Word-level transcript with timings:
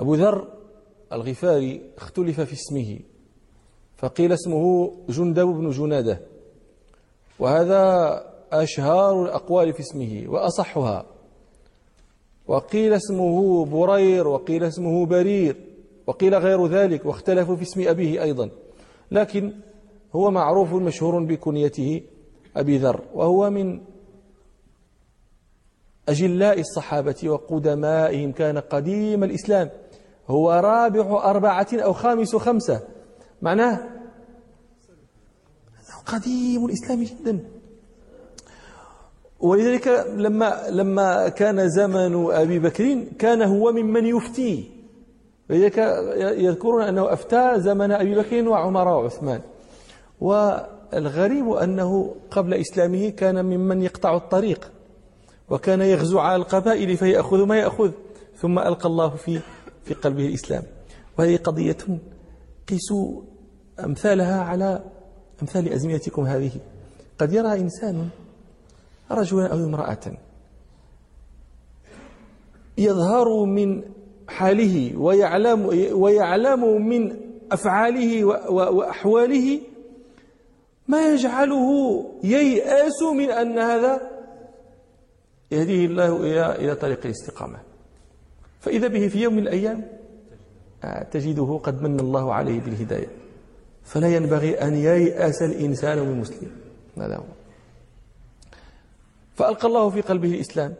أبو 0.00 0.14
ذر 0.14 0.48
الغفاري 1.12 1.82
اختلف 1.96 2.40
في 2.40 2.52
اسمه 2.52 2.98
فقيل 3.96 4.32
اسمه 4.32 4.92
جندب 5.08 5.46
بن 5.46 5.70
جنادة 5.70 6.20
وهذا 7.38 7.82
أشهار 8.52 9.24
الأقوال 9.24 9.72
في 9.72 9.80
اسمه 9.80 10.24
وأصحها 10.26 11.06
وقيل 12.46 12.92
اسمه 12.92 13.64
برير 13.64 14.28
وقيل 14.28 14.64
اسمه 14.64 15.06
برير 15.06 15.56
وقيل 16.06 16.34
غير 16.34 16.66
ذلك 16.66 17.06
واختلفوا 17.06 17.56
في 17.56 17.62
اسم 17.62 17.88
أبيه 17.88 18.22
أيضا 18.22 18.50
لكن 19.10 19.52
هو 20.14 20.30
معروف 20.30 20.72
مشهور 20.72 21.24
بكنيته 21.24 22.02
أبي 22.56 22.78
ذر 22.78 23.00
وهو 23.14 23.50
من 23.50 23.80
أجلاء 26.08 26.60
الصحابة 26.60 27.16
وقدمائهم 27.24 28.32
كان 28.32 28.58
قديم 28.58 29.24
الإسلام. 29.24 29.70
هو 30.28 30.52
رابع 30.52 31.30
أربعة 31.30 31.68
أو 31.72 31.92
خامس 31.92 32.36
خمسة. 32.36 32.80
معناه 33.42 33.80
قديم 36.06 36.66
الإسلام 36.66 37.02
جدا. 37.02 37.40
ولذلك 39.40 39.88
لما 40.16 40.62
لما 40.70 41.28
كان 41.28 41.68
زمن 41.68 42.30
أبي 42.32 42.58
بكر 42.58 43.04
كان 43.18 43.42
هو 43.42 43.72
ممن 43.72 44.06
يفتي. 44.06 44.70
لذلك 45.50 45.78
يذكرون 46.18 46.82
أنه 46.82 47.12
أفتى 47.12 47.52
زمن 47.56 47.92
أبي 47.92 48.14
بكر 48.14 48.48
وعمر 48.48 48.88
وعثمان. 48.88 49.40
والغريب 50.20 51.50
أنه 51.50 52.14
قبل 52.30 52.54
إسلامه 52.54 53.08
كان 53.08 53.44
ممن 53.44 53.82
يقطع 53.82 54.16
الطريق 54.16 54.70
وكان 55.50 55.80
يغزو 55.80 56.18
على 56.18 56.36
القبائل 56.36 56.96
فيأخذ 56.96 57.46
ما 57.46 57.56
يأخذ 57.58 57.90
ثم 58.36 58.58
ألقى 58.58 58.86
الله 58.86 59.08
في 59.08 59.40
في 59.84 59.94
قلبه 59.94 60.26
الإسلام. 60.26 60.62
وهذه 61.18 61.36
قضية 61.36 61.76
قيسوا 62.68 63.22
أمثالها 63.84 64.40
على 64.40 64.82
أمثال 65.42 65.72
أزمنتكم 65.72 66.22
هذه. 66.22 66.52
قد 67.18 67.32
يرى 67.32 67.60
إنسان 67.60 68.08
رجلا 69.10 69.46
أو 69.46 69.56
امرأة 69.56 70.12
يظهر 72.78 73.44
من 73.44 73.82
حاله 74.28 74.98
ويعلم 74.98 75.66
ويعلم 75.92 76.86
من 76.88 77.16
أفعاله 77.52 78.24
وأحواله 78.50 79.60
ما 80.88 81.12
يجعله 81.12 81.70
ييأس 82.24 83.02
من 83.02 83.30
أن 83.30 83.58
هذا 83.58 84.10
يهديه 85.50 85.86
الله 85.86 86.16
إلى 86.54 86.74
طريق 86.74 87.00
الاستقامة. 87.04 87.58
فإذا 88.64 88.88
به 88.88 89.08
في 89.08 89.22
يوم 89.22 89.32
من 89.32 89.42
الأيام 89.42 89.84
آه، 90.84 91.02
تجده 91.02 91.60
قد 91.62 91.82
من 91.82 92.00
الله 92.00 92.34
عليه 92.34 92.60
بالهداية. 92.60 93.08
فلا 93.84 94.16
ينبغي 94.16 94.54
أن 94.54 94.74
ييأس 94.74 95.42
الإنسان 95.42 95.98
من 95.98 96.20
مسلم. 96.20 96.50
هذا 96.98 97.16
هو 97.16 97.24
فألقى 99.34 99.68
الله 99.68 99.90
في 99.90 100.00
قلبه 100.00 100.34
الإسلام. 100.34 100.74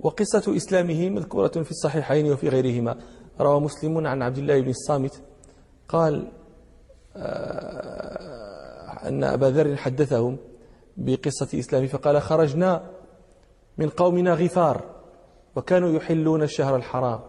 وقصة 0.00 0.56
إسلامه 0.56 1.10
مذكورة 1.10 1.48
في 1.48 1.70
الصحيحين 1.70 2.32
وفي 2.32 2.48
غيرهما. 2.48 2.96
روى 3.40 3.60
مسلم 3.60 4.06
عن 4.06 4.22
عبد 4.22 4.38
الله 4.38 4.60
بن 4.60 4.70
الصامت. 4.70 5.22
قال 5.88 6.32
آه، 7.16 9.08
أن 9.08 9.24
أبا 9.24 9.46
ذر 9.46 9.76
حدثهم 9.76 10.36
بقصة 10.96 11.58
إسلامه 11.58 11.86
فقال 11.86 12.22
خرجنا 12.22 12.90
من 13.78 13.88
قومنا 13.88 14.34
غفار. 14.34 14.99
وكانوا 15.56 15.90
يحلون 15.90 16.42
الشهر 16.42 16.76
الحرام. 16.76 17.20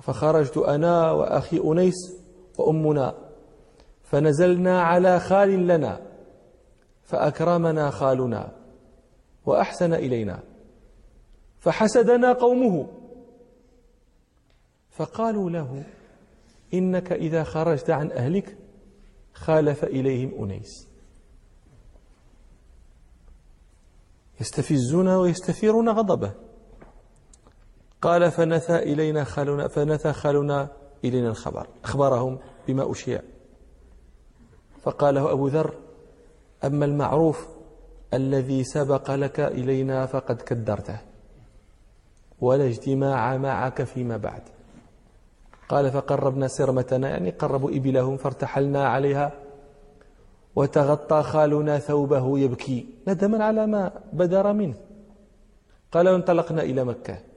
فخرجت 0.00 0.56
أنا 0.56 1.10
وأخي 1.10 1.58
أنيس 1.64 1.94
وأمنا 2.58 3.14
فنزلنا 4.04 4.82
على 4.82 5.20
خال 5.20 5.66
لنا 5.66 6.00
فأكرمنا 7.02 7.90
خالنا 7.90 8.52
وأحسن 9.46 9.94
إلينا. 9.94 10.42
فحسدنا 11.58 12.32
قومه. 12.32 12.88
فقالوا 14.90 15.50
له 15.50 15.84
إنك 16.74 17.12
إذا 17.12 17.44
خرجت 17.44 17.90
عن 17.90 18.12
أهلك 18.12 18.56
خالف 19.34 19.84
إليهم 19.84 20.44
أنيس. 20.44 20.88
يستفزون 24.40 25.08
ويستثيرون 25.08 25.88
غضبه. 25.88 26.32
قال 28.02 28.30
فنثى 28.30 28.76
إلينا 28.76 29.24
خالنا 29.24 29.68
فنثى 29.68 30.12
خالنا 30.12 30.68
إلينا 31.04 31.28
الخبر. 31.28 31.66
أخبرهم 31.84 32.38
بما 32.68 32.90
أشيع. 32.90 33.20
فقال 34.82 35.14
له 35.14 35.32
أبو 35.32 35.48
ذر 35.48 35.74
أما 36.64 36.84
المعروف 36.84 37.48
الذي 38.14 38.64
سبق 38.64 39.10
لك 39.10 39.40
إلينا 39.40 40.06
فقد 40.06 40.36
كدرته 40.42 40.98
ولا 42.40 42.66
اجتماع 42.66 43.36
معك 43.36 43.82
فيما 43.82 44.16
بعد. 44.16 44.42
قال 45.68 45.90
فقربنا 45.90 46.48
سرمتنا 46.48 47.08
يعني 47.08 47.30
قربوا 47.30 47.70
إبلهم 47.70 48.16
فارتحلنا 48.16 48.88
عليها 48.88 49.32
وتغطى 50.56 51.22
خالنا 51.22 51.78
ثوبه 51.78 52.38
يبكي. 52.38 52.86
ندما 53.08 53.44
على 53.44 53.66
ما 53.66 53.92
بدر 54.12 54.52
منه. 54.52 54.74
قال 55.92 56.08
وانطلقنا 56.08 56.62
إلى 56.62 56.84
مكة. 56.84 57.31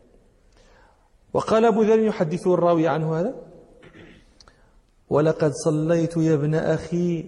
وقال 1.35 1.65
أبو 1.65 1.83
ذر 1.83 1.99
يحدث 1.99 2.47
الراوي 2.47 2.87
عنه 2.87 3.19
هذا؟ 3.19 3.35
ولقد 5.09 5.51
صليت 5.51 6.17
يا 6.17 6.33
ابن 6.33 6.55
أخي 6.55 7.25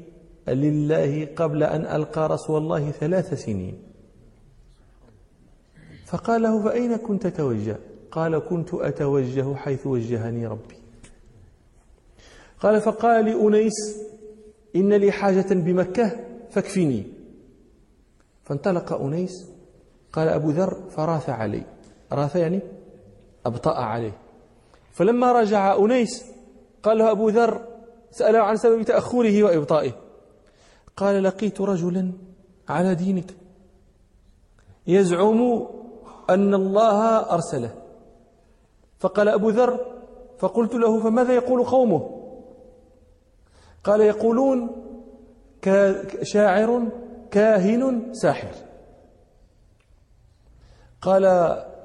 لله 0.47 1.25
قبل 1.35 1.63
أن 1.63 1.85
ألقى 1.85 2.29
رسول 2.29 2.57
الله 2.57 2.91
ثلاث 2.91 3.34
سنين. 3.34 3.84
فقال 6.06 6.41
له 6.41 6.63
فأين 6.63 6.95
كنت 6.97 7.28
توجه؟ 7.28 7.78
قال 8.12 8.40
كنت 8.40 8.73
أتوجه 8.73 9.56
حيث 9.56 9.88
وجهني 9.88 10.47
ربي. 10.47 10.78
قال 12.59 12.81
فقال 12.81 13.25
لأنيس 13.25 13.97
إن 14.75 14.94
لي 14.94 15.12
حاجة 15.12 15.53
بمكة 15.53 16.19
فاكفني. 16.50 17.03
فانطلق 18.44 18.94
أنيس 18.94 19.47
قال 20.13 20.28
أبو 20.28 20.50
ذر 20.50 20.89
فراث 20.89 21.29
علي 21.29 21.63
راث 22.12 22.35
يعني 22.35 22.76
أبطأ 23.47 23.75
عليه. 23.75 24.17
فلما 24.91 25.31
رجع 25.31 25.75
أنيس 25.75 26.25
قال 26.83 26.97
له 26.97 27.11
أبو 27.11 27.29
ذر 27.29 27.67
سأله 28.11 28.39
عن 28.39 28.55
سبب 28.57 28.83
تأخره 28.83 29.43
وإبطائه. 29.43 29.91
قال 30.97 31.23
لقيت 31.23 31.61
رجلا 31.61 32.11
على 32.69 32.95
دينك. 32.95 33.35
يزعم 34.87 35.67
أن 36.29 36.53
الله 36.53 37.17
أرسله. 37.17 37.73
فقال 38.99 39.27
أبو 39.29 39.49
ذر 39.49 39.85
فقلت 40.39 40.75
له 40.75 40.99
فماذا 40.99 41.33
يقول 41.33 41.63
قومه؟ 41.63 42.09
قال 43.83 44.01
يقولون 44.01 44.69
شاعر 46.21 46.89
كاهن 47.31 48.13
ساحر. 48.13 48.51
قال 51.01 51.25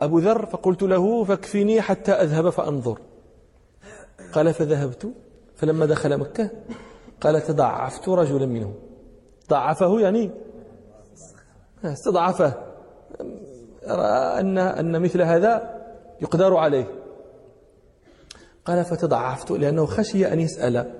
أبو 0.04 0.18
ذر 0.18 0.46
فقلت 0.46 0.82
له 0.82 1.24
فاكفني 1.24 1.80
حتى 1.80 2.12
أذهب 2.12 2.50
فأنظر. 2.50 2.98
قال 4.32 4.54
فذهبت 4.54 5.12
فلما 5.56 5.86
دخل 5.86 6.18
مكة 6.18 6.50
قال 7.20 7.42
تضعفت 7.42 8.08
رجلا 8.08 8.46
منهم. 8.46 8.74
ضعفه 9.50 10.00
يعني 10.00 10.30
استضعفه. 11.84 12.54
رأى 13.88 14.40
أن 14.40 14.58
أن 14.58 15.02
مثل 15.02 15.22
هذا 15.22 15.82
يقدر 16.20 16.56
عليه. 16.56 16.86
قال 18.64 18.84
فتضعفت 18.84 19.50
لأنه 19.50 19.86
خشي 19.86 20.32
أن 20.32 20.40
يسأل 20.40 20.92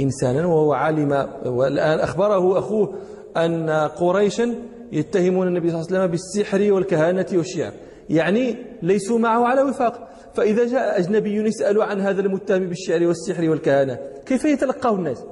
إنسانا 0.00 0.46
وهو 0.46 0.72
علم 0.72 1.28
والآن 1.46 1.98
أخبره 1.98 2.58
أخوه 2.58 2.94
أن 3.36 3.70
قريشا 3.70 4.54
يتهمون 4.92 5.48
النبي 5.48 5.70
صلى 5.70 5.80
الله 5.80 5.88
عليه 5.88 5.98
وسلم 5.98 6.10
بالسحر 6.10 6.72
والكهانة 6.72 7.26
والشعر 7.32 7.72
يعني 8.10 8.56
ليسوا 8.82 9.18
معه 9.18 9.44
على 9.44 9.62
وفاق. 9.62 10.08
فإذا 10.34 10.66
جاء 10.66 10.98
أجنبي 10.98 11.34
يسأل 11.34 11.82
عن 11.82 12.00
هذا 12.00 12.20
المتهم 12.20 12.68
بالشعر 12.68 13.06
والسحر 13.06 13.50
والكهانة 13.50 13.98
كيف 14.26 14.44
يتلقاه 14.44 14.94
الناس؟ 14.94 15.24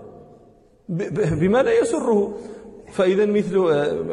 بما 1.41 1.63
لا 1.63 1.81
يسره. 1.81 2.39
فإذا 2.93 3.27
مثل 3.27 3.51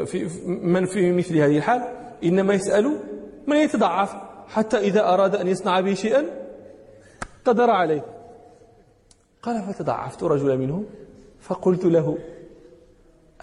في 0.06 0.28
من 0.48 0.86
في 0.86 1.12
مثل 1.12 1.38
هذه 1.38 1.58
الحال؟ 1.58 1.82
إنما 2.24 2.54
يسأل 2.54 3.00
من 3.48 3.58
يتضعف 3.58 4.16
حتى 4.48 4.78
إذا 4.78 5.14
أراد 5.14 5.36
أن 5.36 5.48
يصنع 5.48 5.80
به 5.80 5.94
شيئا 5.94 6.26
قدر 7.46 7.70
عليه. 7.70 8.06
قال 9.42 9.62
فتضعفت 9.62 10.24
رجلا 10.24 10.56
منهم؟ 10.56 10.86
فقلت 11.42 11.86
له 11.86 12.18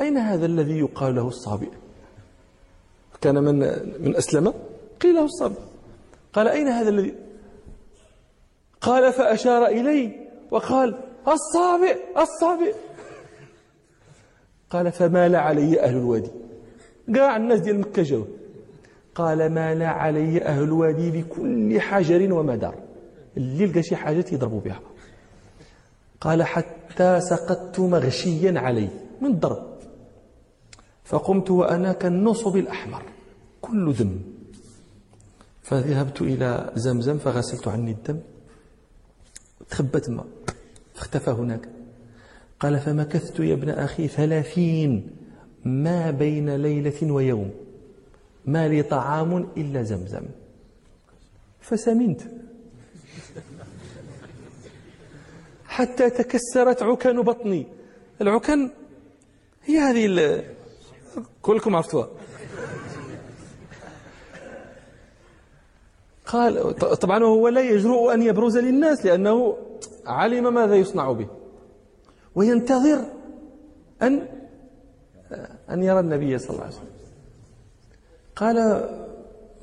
أين 0.00 0.16
هذا 0.16 0.46
الذي 0.46 0.78
يقال 0.78 1.14
له 1.14 1.28
الصابئ؟ 1.28 1.69
كان 3.20 3.44
من 3.44 3.58
من 4.00 4.16
أسلم؟ 4.16 4.55
قيل 5.00 5.14
له 5.14 5.25
الصابئ 5.25 5.58
قال 6.32 6.49
أين 6.49 6.69
هذا 6.69 6.88
الذي؟ 6.88 7.14
قال 8.81 9.12
فأشار 9.12 9.67
إلي 9.67 10.29
وقال 10.50 10.99
الصابئ 11.29 11.99
الصابئ. 12.19 12.75
قال 14.70 14.93
فمال 14.93 15.37
علي 15.37 15.81
أهل 15.81 15.97
الوادي. 15.97 16.31
قاع 17.17 17.37
الناس 17.37 17.61
ديال 17.61 17.81
مكة 17.81 18.02
جاو 18.02 18.25
قال 19.14 19.52
مال 19.52 19.82
علي 19.82 20.43
أهل 20.43 20.62
الوادي 20.62 21.11
بكل 21.11 21.81
حجر 21.81 22.32
ومدار. 22.32 22.75
اللي 23.37 23.67
لقى 23.67 23.82
شي 23.82 23.97
حاجة 23.97 24.25
يضربوا 24.32 24.61
بها. 24.61 24.81
قال 26.20 26.43
حتى 26.43 27.20
سقطت 27.20 27.81
مغشيا 27.81 28.61
علي. 28.61 28.88
من 29.20 29.31
الضرب 29.31 29.67
فقمت 31.05 31.50
وأنا 31.50 31.93
كالنصب 31.93 32.56
الأحمر. 32.56 33.02
كل 33.61 33.93
دم 33.93 34.19
فذهبت 35.62 36.23
إلى 36.23 36.73
زمزم 36.75 37.19
فغسلت 37.19 37.69
عني 37.69 37.91
الدم. 37.91 38.21
تخبت 39.71 40.09
الماء. 40.09 40.27
فاختفى 40.95 41.31
هناك. 41.31 41.69
قال 42.61 42.81
فمكثت 42.81 43.41
يا 43.41 43.55
ابن 43.55 43.71
أخي 43.71 44.09
ثلاثين 44.09 45.11
ما 45.65 46.11
بين 46.11 46.57
ليلة 46.57 47.12
ويوم. 47.12 47.51
ما 48.45 48.69
لي 48.69 48.83
طعام 48.83 49.49
إلا 49.57 49.83
زمزم. 49.83 50.23
فسمنت. 51.61 52.21
حتى 55.65 56.11
تكسرت 56.11 56.83
عكن 56.83 57.23
بطني. 57.23 57.67
العكن 58.21 58.71
هي 59.65 59.79
هذه 59.79 60.45
كلكم 61.43 61.77
عرفتوها. 61.77 62.09
قال 66.32 66.77
طبعا 66.77 67.25
هو 67.25 67.49
لا 67.49 67.61
يجرؤ 67.61 68.15
أن 68.15 68.23
يبرز 68.23 68.59
للناس 68.59 69.06
لأنه 69.06 69.56
علم 70.06 70.55
ماذا 70.55 70.75
يصنع 70.75 71.12
به. 71.12 71.27
وينتظر 72.35 73.00
أن 74.03 74.29
أن 75.71 75.82
يرى 75.82 76.00
النبي 76.00 76.38
صلى 76.38 76.50
الله 76.50 76.62
عليه 76.62 76.75
وسلم. 76.75 76.87
قال 78.37 78.88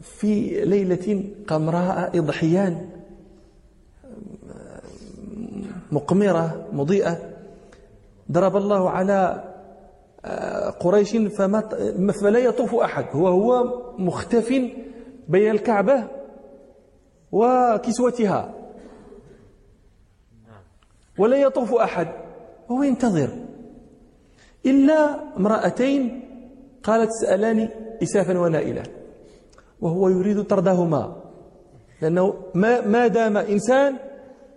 في 0.02 0.66
ليلة 0.66 1.24
قام 1.48 1.70
رأى 1.70 2.20
إضحيان 2.20 2.90
مقمرة 5.92 6.68
مضيئة 6.74 7.18
ضرب 8.32 8.58
الله 8.58 8.90
على 8.90 9.44
قريش 10.80 11.18
فما 11.18 11.70
فلا 12.22 12.40
يطوف 12.40 12.76
أحد. 12.76 13.06
هو 13.12 13.28
هو 13.28 13.82
مختف 13.98 14.50
بين 15.28 15.52
الكعبة 15.52 16.17
وكسوتها. 17.32 18.54
ولا 21.18 21.38
يطوف 21.38 21.74
أحد. 21.74 22.08
وهو 22.70 22.84
ينتظر. 22.84 23.30
إلا 24.66 25.20
امرأتين 25.38 26.24
قالت 26.84 27.10
سألاني 27.22 27.70
إسافا 28.04 28.40
ونائلا. 28.40 28.84
وهو 29.82 30.10
يريد 30.10 30.44
طردهما. 30.44 31.24
لأنه 32.02 32.34
ما, 32.54 32.82
ما 32.82 33.08
دام 33.08 33.38
إنسان 33.38 33.96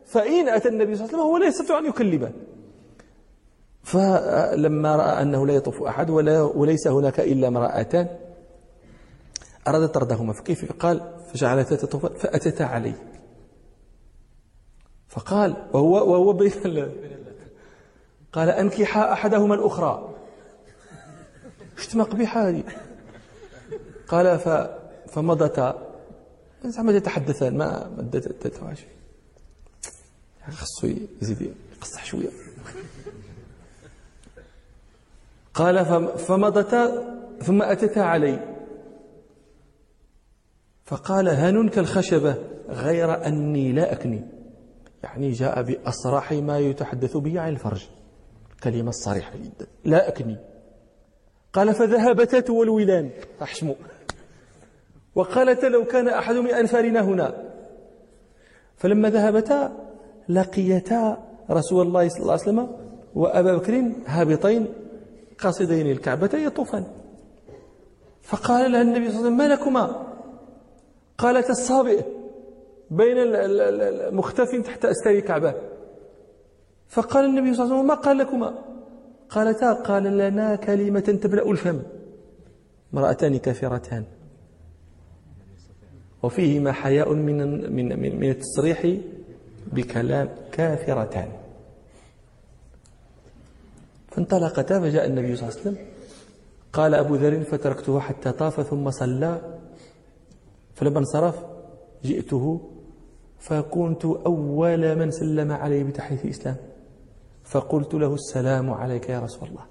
فإن 0.07 0.49
أتى 0.49 0.69
النبي 0.69 0.97
صلى 0.97 1.05
الله 1.05 1.15
عليه 1.15 1.19
وسلم 1.19 1.21
هو 1.21 1.37
لا 1.37 1.47
يستطيع 1.47 1.79
أن 1.79 1.87
يكلمه. 1.87 2.33
فلما 3.83 4.97
رأى 4.97 5.23
أنه 5.23 5.47
لا 5.47 5.55
يطوف 5.55 5.83
أحد 5.83 6.11
ولا 6.11 6.43
وليس 6.43 6.89
هناك 6.89 7.21
إلا 7.21 7.49
امرأتان 7.49 8.09
أراد 9.69 9.89
طردهما 9.89 10.33
فكيف؟ 10.33 10.73
قال 10.73 11.19
فجعلتا 11.33 11.77
تطوف 11.77 12.07
فأتتا 12.07 12.63
علي. 12.63 12.95
فقال 15.09 15.57
وهو 15.73 16.13
وهو 16.13 16.33
بين 16.33 16.51
قال 18.33 18.49
أنكحا 18.49 19.13
أحدهما 19.13 19.55
الأخرى. 19.55 20.15
اشتم 21.79 22.03
قبيحة 22.03 22.49
هذه. 22.49 22.65
قال 24.09 24.39
ف 24.39 24.49
فمضتا 25.13 25.89
زعما 26.65 26.93
يتحدثان 26.93 27.57
ما 27.57 27.91
ما 27.97 28.03
تتواجه 28.21 28.87
خصو 30.51 30.87
يزيد 31.23 31.55
يقصح 31.77 32.05
شوية. 32.05 32.31
قال 35.55 35.87
فمضتا 36.19 37.17
ثم 37.43 37.63
أتتا 37.63 38.01
علي. 38.01 38.60
فقال 40.91 41.29
هن 41.29 41.69
كالخشبة 41.69 42.35
غير 42.69 43.27
أني 43.27 43.73
لا 43.73 43.93
أكني. 43.93 44.23
يعني 45.03 45.31
جاء 45.31 45.63
بأصرح 45.63 46.33
ما 46.33 46.59
يتحدث 46.59 47.17
به 47.17 47.41
عن 47.41 47.49
الفرج. 47.49 47.87
كلمة 48.63 48.91
صريحة 48.91 49.37
جدا. 49.37 49.67
لا 49.85 50.09
أكني. 50.09 50.37
قال 51.53 51.75
فذهبتا 51.75 52.53
والولان 52.53 53.11
أحشموا 53.43 53.75
وقالت 55.15 55.65
لو 55.65 55.85
كان 55.85 56.09
أحد 56.09 56.35
من 56.35 56.51
أنفارنا 56.51 57.01
هنا. 57.01 57.35
فلما 58.77 59.11
ذهبتا 59.11 59.73
لقيتا 60.29 61.19
رسول 61.51 61.87
الله 61.87 62.09
صلى 62.09 62.21
الله 62.21 62.33
عليه 62.33 62.43
وسلم 62.43 62.69
وأبا 63.15 63.57
بكر 63.57 63.93
هابطين 64.07 64.67
قاصدين 65.39 65.91
الكعبة 65.91 66.31
يطوفان 66.35 66.85
فقال 68.23 68.73
لها 68.73 68.83
النبي 68.83 69.11
صلى 69.11 69.19
الله 69.19 69.19
عليه 69.19 69.27
وسلم 69.27 69.37
ما 69.37 69.49
لكما؟ 69.49 70.10
قالت 71.23 71.51
الصابئ 71.51 72.01
بين 72.91 73.17
المختف 73.19 74.51
تحت 74.67 74.85
أستار 74.85 75.15
الكعبة 75.15 75.55
فقال 76.89 77.25
النبي 77.25 77.55
صلى 77.55 77.65
الله 77.65 77.75
عليه 77.75 77.85
وسلم 77.85 77.87
ما 77.87 77.95
قال 77.95 78.19
لكما؟ 78.19 78.51
قالتا 79.29 79.73
قال 79.73 80.05
لنا 80.19 80.57
كلمة 80.57 81.09
تبلأ 81.23 81.51
الفم. 81.51 81.81
امرأتان 82.95 83.39
كافرتان. 83.39 84.05
وفيهما 86.23 86.73
حياء 86.73 87.15
من 87.15 87.39
من 87.77 88.01
من, 88.01 88.21
من 88.21 88.31
التصريح 88.31 88.81
بكلام 89.73 90.29
كافرتان. 90.53 91.29
فانطلقتا 94.13 94.81
فجاء 94.81 95.07
النبي 95.07 95.37
صلى 95.37 95.49
الله 95.49 95.61
عليه 95.61 95.71
وسلم. 95.71 95.79
قال 96.73 96.95
أبو 96.95 97.15
ذر 97.15 97.41
فتركته 97.41 98.01
حتى 98.01 98.33
طاف 98.33 98.61
ثم 98.61 98.91
صلى. 98.91 99.60
فلما 100.81 100.99
انصرف 100.99 101.45
جئته 102.05 102.61
فكنت 103.39 104.05
أول 104.05 104.99
من 104.99 105.11
سلم 105.11 105.53
عليه 105.53 105.85
بتحية 105.85 106.25
الإسلام. 106.25 106.57
فقلت 107.45 107.95
له 107.95 108.15
السلام 108.15 108.71
عليك 108.71 109.09
يا 109.09 109.21
رسول 109.21 109.49
الله. 109.49 109.65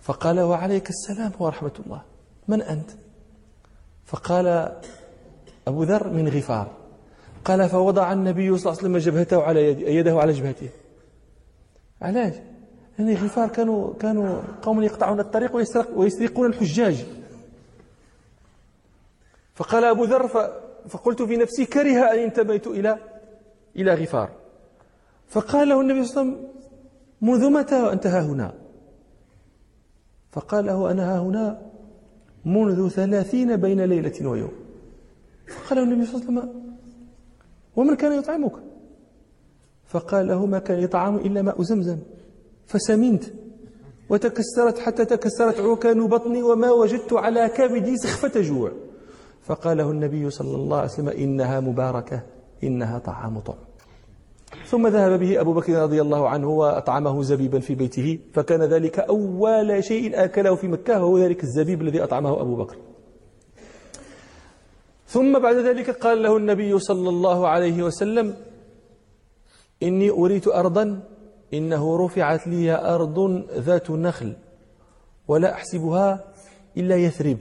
فقال 0.00 0.40
وعليك 0.40 0.90
السلام 0.90 1.32
ورحمة 1.38 1.70
الله. 1.86 2.02
من 2.48 2.62
أنت؟ 2.62 2.90
فقال 4.04 4.76
أبو 5.68 5.82
ذر 5.82 6.08
من 6.08 6.28
غفار. 6.28 6.70
قال 7.44 7.68
فوضع 7.68 8.12
النبي 8.12 8.58
صلى 8.58 8.72
الله 8.72 8.82
عليه 8.82 8.90
وسلم 8.90 8.98
جبهته 8.98 9.42
على 9.42 9.68
يد 9.68 9.80
يده 9.80 10.18
على 10.18 10.32
جبهته. 10.32 10.68
علاش؟ 12.02 12.34
يعني 12.98 13.14
غفار 13.14 13.48
كانوا 13.48 13.94
كانوا 13.94 14.40
قوم 14.62 14.82
يقطعون 14.82 15.20
الطريق 15.20 15.56
ويسرق 15.56 15.98
ويسرقون 15.98 16.46
الحجاج. 16.46 17.06
فقال 19.60 19.84
أبو 19.84 20.04
ذر 20.04 20.28
فقلت 20.88 21.22
في 21.22 21.36
نفسي 21.36 21.64
كره 21.64 22.12
أن 22.12 22.18
انتبهت 22.18 22.66
إلى 22.66 22.98
إلى 23.76 23.94
غفار. 23.94 24.30
فقال 25.28 25.68
له 25.68 25.80
النبي 25.80 26.04
صلى 26.04 26.22
الله 26.22 26.32
عليه 26.32 26.42
وسلم 26.42 26.50
منذ 27.20 27.50
متى 27.50 27.92
أنت 27.92 28.06
ها 28.06 28.22
هنا؟ 28.22 28.54
فقال 30.32 30.66
له 30.66 30.90
أنا 30.90 31.14
ها 31.14 31.18
هنا 31.20 31.62
منذ 32.44 32.88
ثلاثين 32.88 33.56
بين 33.56 33.80
ليلة 33.80 34.26
ويوم. 34.28 34.52
فقال 35.48 35.78
له 35.78 35.84
النبي 35.84 36.06
صلى 36.06 36.14
الله 36.14 36.40
عليه 36.40 36.50
وسلم 36.50 36.76
ومن 37.76 37.94
كان 37.96 38.12
يطعمك؟ 38.18 38.52
فقال 39.86 40.28
له 40.28 40.46
ما 40.46 40.58
كان 40.58 40.78
يطعم 40.78 41.16
إلا 41.16 41.42
ماء 41.42 41.62
زمزم. 41.62 41.98
فسمنت 42.66 43.24
وتكسرت 44.08 44.78
حتى 44.78 45.04
تكسرت 45.04 45.60
عكان 45.60 46.06
بطني 46.06 46.42
وما 46.42 46.70
وجدت 46.70 47.12
على 47.12 47.48
كبدي 47.48 47.96
سخفة 47.96 48.40
جوع. 48.40 48.72
فقال 49.50 49.76
له 49.76 49.90
النبي 49.90 50.30
صلى 50.30 50.56
الله 50.56 50.76
عليه 50.76 50.88
وسلم 50.88 51.08
إنها 51.08 51.60
مباركة 51.60 52.22
إنها 52.64 52.98
طعام 52.98 53.40
طعم. 53.40 53.56
ثم 54.66 54.86
ذهب 54.86 55.20
به 55.20 55.40
أبو 55.40 55.52
بكر 55.52 55.72
رضي 55.82 56.00
الله 56.00 56.28
عنه 56.28 56.48
وأطعمه 56.48 57.22
زبيبا 57.22 57.60
في 57.60 57.74
بيته 57.74 58.18
فكان 58.32 58.62
ذلك 58.62 58.98
أول 58.98 59.84
شيء 59.84 60.24
أكله 60.24 60.54
في 60.54 60.68
مكة 60.68 61.04
وهو 61.04 61.18
ذلك 61.18 61.42
الزبيب 61.42 61.82
الذي 61.82 62.02
أطعمه 62.04 62.40
أبو 62.40 62.56
بكر. 62.56 62.76
ثم 65.06 65.38
بعد 65.38 65.56
ذلك 65.56 65.90
قال 65.90 66.22
له 66.22 66.36
النبي 66.36 66.78
صلى 66.78 67.08
الله 67.08 67.48
عليه 67.48 67.82
وسلم 67.82 68.36
إني 69.82 70.10
أريت 70.10 70.48
أرضا 70.48 71.02
إنه 71.54 72.06
رفعت 72.06 72.46
لي 72.46 72.94
أرض 72.94 73.18
ذات 73.54 73.90
نخل 73.90 74.36
ولا 75.28 75.52
أحسبها 75.52 76.24
إلا 76.76 76.96
يثرب. 76.96 77.38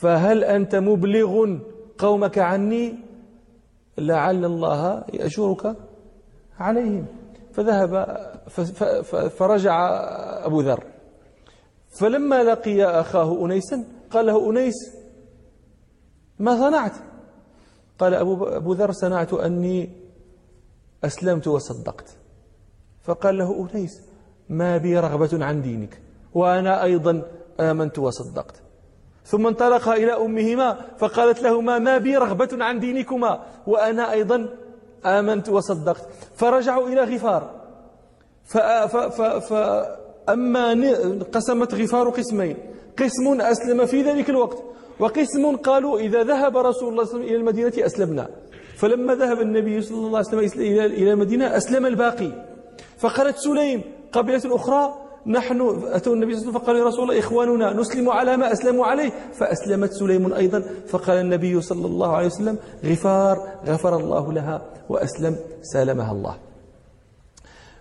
فهل 0.00 0.44
أنت 0.44 0.74
مبلغ 0.74 1.58
قومك 1.98 2.38
عني؟ 2.38 2.94
لعل 3.98 4.44
الله 4.44 5.04
يأجرك 5.12 5.76
عليهم. 6.58 7.06
فذهب 7.52 7.92
فرجع 9.36 9.74
أبو 10.46 10.60
ذر. 10.60 10.84
فلما 11.88 12.42
لقي 12.42 12.84
أخاه 12.84 13.44
أنيسا 13.44 13.84
قال 14.10 14.26
له 14.26 14.50
أنيس 14.50 14.96
ما 16.38 16.56
صنعت؟ 16.56 16.92
قال 17.98 18.14
أبو, 18.14 18.44
أبو 18.44 18.72
ذر 18.72 18.92
صنعت 18.92 19.32
أني 19.32 19.90
أسلمت 21.04 21.48
وصدقت. 21.48 22.16
فقال 23.02 23.38
له 23.38 23.68
أنيس 23.72 24.02
ما 24.48 24.76
بي 24.76 24.98
رغبة 24.98 25.44
عن 25.44 25.62
دينك 25.62 26.02
وأنا 26.34 26.82
أيضا 26.82 27.22
آمنت 27.60 27.98
وصدقت. 27.98 28.62
ثم 29.24 29.46
انطلق 29.46 29.88
إلى 29.88 30.12
أمهما 30.12 30.76
فقالت 30.98 31.42
لهما 31.42 31.78
ما 31.78 31.98
بي 31.98 32.16
رغبة 32.16 32.64
عن 32.64 32.80
دينكما 32.80 33.40
وأنا 33.66 34.12
أيضا 34.12 34.48
آمنت 35.04 35.48
وصدقت. 35.48 36.08
فرجعوا 36.36 36.88
إلى 36.88 37.00
غفار. 37.00 37.50
فأما 39.48 40.74
قسمت 41.32 41.74
غفار 41.74 42.08
قسمين. 42.08 42.56
قسم 42.98 43.40
أسلم 43.40 43.86
في 43.86 44.02
ذلك 44.02 44.30
الوقت 44.30 44.58
وقسم 44.98 45.56
قالوا 45.56 45.98
إذا 45.98 46.22
ذهب 46.22 46.56
رسول 46.56 46.62
الله 46.62 46.74
صلى 46.74 46.88
الله 46.88 47.00
عليه 47.00 47.10
وسلم 47.10 47.22
إلى 47.22 47.36
المدينة 47.36 47.72
أسلمنا. 47.86 48.28
فلما 48.76 49.14
ذهب 49.14 49.40
النبي 49.40 49.82
صلى 49.82 49.96
الله 49.96 50.18
عليه 50.18 50.28
وسلم 50.28 50.62
إلى 51.00 51.12
المدينة 51.12 51.56
أسلم 51.56 51.86
الباقي. 51.86 52.32
فقالت 52.98 53.36
سليم 53.36 53.82
قبيلة 54.12 54.56
أخرى 54.56 54.94
نحن 55.26 55.82
أتوا 55.86 56.14
النبي 56.14 56.36
صلى 56.36 56.48
الله 56.48 56.50
عليه 56.50 56.50
وسلم 56.50 56.52
فقال 56.52 56.76
يا 56.76 56.84
رسول 56.84 57.02
الله 57.02 57.18
إخواننا 57.18 57.72
نسلم 57.72 58.10
على 58.10 58.36
ما 58.36 58.52
أسلموا 58.52 58.86
عليه. 58.86 59.10
فأسلمت 59.32 59.92
سليم 59.92 60.32
أيضا. 60.32 60.64
فقال 60.86 61.18
النبي 61.18 61.60
صلى 61.60 61.86
الله 61.86 62.16
عليه 62.16 62.26
وسلم 62.26 62.58
غفار 62.84 63.48
غفر 63.66 63.96
الله 63.96 64.32
لها 64.32 64.62
وأسلم 64.88 65.36
سالمها 65.62 66.12
الله. 66.12 66.36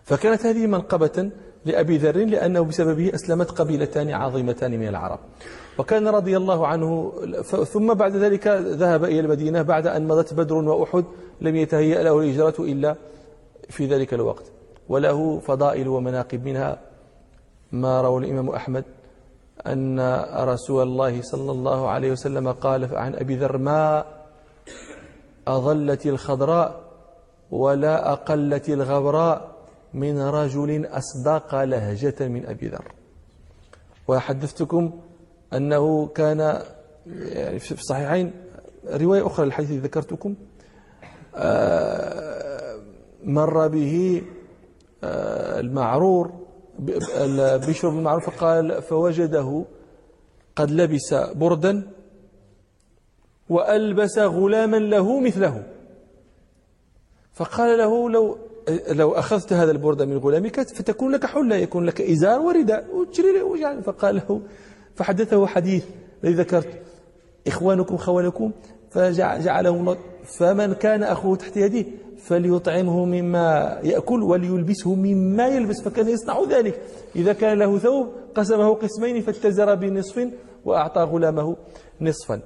فكانت 0.04 0.46
هذه 0.46 0.68
منقبة 0.68 1.30
لأبي 1.66 1.98
ذر 1.98 2.18
لأنه 2.18 2.62
بسببه 2.62 3.12
أسلمت 3.16 3.52
قبيلتان 3.52 4.10
عظيمتان 4.12 4.72
من 4.72 4.88
العرب. 4.88 5.20
وكان 5.78 6.08
رضي 6.08 6.38
الله 6.38 6.68
عنه 6.68 7.14
ثم 7.74 7.94
بعد 7.94 8.16
ذلك 8.16 8.48
ذهب 8.82 9.04
إلى 9.04 9.20
المدينة 9.20 9.62
بعد 9.62 9.88
أن 9.88 10.08
مضت 10.08 10.34
بدر 10.34 10.56
وأحد. 10.56 11.06
لم 11.42 11.56
يتهيأ 11.56 12.04
له 12.04 12.20
الهجرة 12.20 12.56
إلا 12.60 12.96
في 13.70 13.86
ذلك 13.86 14.14
الوقت. 14.14 14.44
وله 14.90 15.40
فضائل 15.40 15.88
ومناقب 15.88 16.46
منها. 16.46 16.89
ما 17.72 18.02
روى 18.02 18.26
الإمام 18.26 18.50
أحمد 18.50 18.84
أن 19.68 20.00
رسول 20.36 20.84
الله 20.84 21.22
صلى 21.22 21.52
الله 21.52 21.90
عليه 21.90 22.12
وسلم 22.12 22.52
قال 22.52 22.96
عن 22.96 23.16
أبي 23.16 23.36
ذر 23.36 23.58
ما 23.58 24.06
أظلت 25.48 26.06
الخضراء 26.06 26.82
ولا 27.52 28.12
أقلت 28.14 28.70
الغبراء 28.70 29.56
من 29.94 30.20
رجل 30.22 30.86
أصدق 30.86 31.64
لهجة 31.64 32.28
من 32.28 32.46
أبي 32.46 32.68
ذر. 32.68 32.92
وحدثتكم 34.08 34.92
أنه 35.54 36.08
كان 36.08 36.62
يعني 37.08 37.60
في 37.60 37.72
الصحيحين 37.72 38.32
رواية 38.88 39.28
أخرى 39.28 39.46
الحديث 39.46 39.72
ذكرتكم 39.84 40.36
آه، 41.36 42.80
مر 43.24 43.68
به 43.68 44.22
آه، 45.04 45.60
المعرور 45.60 46.32
بشر 47.68 47.90
بن 47.90 48.04
معروف 48.04 48.30
قال 48.30 48.82
فوجده 48.82 49.66
قد 50.56 50.72
لبس 50.72 51.14
بردا 51.14 51.88
وألبس 53.50 54.20
غلاما 54.20 54.78
له 54.78 55.20
مثله. 55.20 55.64
فقال 57.34 57.78
له 57.78 58.10
لو 58.10 58.38
لو 58.90 59.12
أخذت 59.12 59.54
هذا 59.54 59.72
البرد 59.72 60.02
من 60.02 60.18
غلامك 60.18 60.62
فتكون 60.62 61.12
لك 61.12 61.26
حلة 61.26 61.56
يكون 61.56 61.86
لك 61.86 62.02
إزار 62.02 62.42
ورداء. 62.42 63.82
فقال 63.82 64.16
له 64.16 64.42
فحدثه 64.96 65.48
حديث 65.48 65.86
الذي 66.24 66.36
ذكرت. 66.36 66.82
إخوانكم 67.48 67.98
خوالكم 67.98 68.52
فجعلهم 68.92 69.80
الله 69.80 69.98
فمن 70.40 70.74
كان 70.74 71.04
أخوه 71.04 71.36
تحت 71.36 71.58
يده 71.58 71.86
فليطعمه 72.20 73.06
مما 73.06 73.80
يأكل 73.84 74.24
وليلبسه 74.24 74.96
مما 74.96 75.48
يلبس 75.48 75.82
فكان 75.82 76.10
يصنع 76.10 76.44
ذلك. 76.50 76.82
إذا 77.16 77.34
كان 77.34 77.58
له 77.58 77.78
ثوب 77.78 78.08
قسمه 78.36 78.74
قسمين 78.74 79.22
فاتزر 79.22 79.76
بنصف 79.76 80.28
وأعطى 80.66 81.02
غلامه 81.02 81.58
نصفا. 82.02 82.42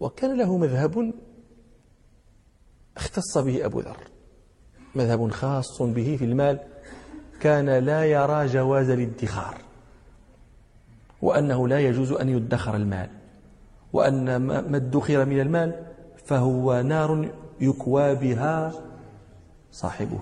وكان 0.00 0.38
له 0.38 0.56
مذهب 0.56 1.12
اختص 2.96 3.38
به 3.38 3.66
أبو 3.66 3.80
ذر 3.80 3.96
مذهب 4.94 5.30
خاص 5.30 5.82
به 5.82 6.16
في 6.18 6.24
المال 6.24 6.58
كان 7.40 7.70
لا 7.70 8.04
يرى 8.04 8.46
جواز 8.46 8.90
الادخار 8.90 9.58
وأنه 11.22 11.68
لا 11.68 11.80
يجوز 11.80 12.12
أن 12.12 12.28
يدخر 12.28 12.76
المال 12.76 13.10
وأن 13.92 14.36
ما 14.36 14.76
ادخر 14.76 15.24
من 15.24 15.40
المال 15.40 15.86
فهو 16.24 16.82
نار 16.82 17.30
يكوى 17.62 18.14
بها 18.14 18.72
صاحبه. 19.72 20.18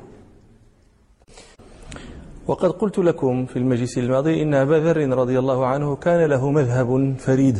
وقد 2.46 2.70
قلت 2.70 2.98
لكم 2.98 3.46
في 3.46 3.58
المجلس 3.58 3.98
الماضي 3.98 4.42
إن 4.42 4.54
أبا 4.54 4.74
ذر 4.74 5.08
رضي 5.18 5.38
الله 5.38 5.66
عنه 5.66 5.96
كان 5.96 6.30
له 6.30 6.50
مذهب 6.50 7.14
فريد 7.18 7.58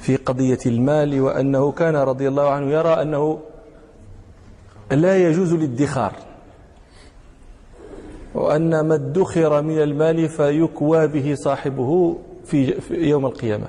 في 0.00 0.16
قضية 0.16 0.58
المال 0.66 1.20
وأنه 1.20 1.72
كان 1.72 1.96
رضي 1.96 2.28
الله 2.28 2.50
عنه 2.50 2.70
يرى 2.70 3.02
أنه 3.02 3.38
لا 4.90 5.28
يجوز 5.28 5.52
الادخار 5.52 6.12
وأن 8.34 8.80
ما 8.80 8.94
ادخر 8.94 9.62
من 9.62 9.82
المال 9.82 10.28
فيكوى 10.28 11.06
به 11.06 11.34
صاحبه 11.34 12.18
في 12.44 12.74
يوم 12.90 13.26
القيامة. 13.26 13.68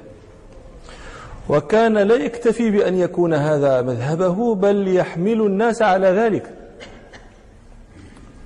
وكان 1.50 1.98
لا 1.98 2.16
يكتفي 2.16 2.72
بأن 2.72 2.96
يكون 2.96 3.34
هذا 3.34 3.82
مذهبه 3.82 4.56
بل 4.56 4.88
يحمل 4.88 5.42
الناس 5.42 5.82
على 5.82 6.08
ذلك. 6.08 6.54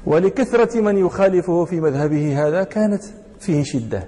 ولكثرة 0.06 0.82
من 0.82 0.98
يخالفه 0.98 1.66
في 1.66 1.80
مذهبه 1.80 2.48
هذا 2.48 2.64
كانت 2.64 3.04
فيه 3.40 3.64
شدة. 3.64 4.08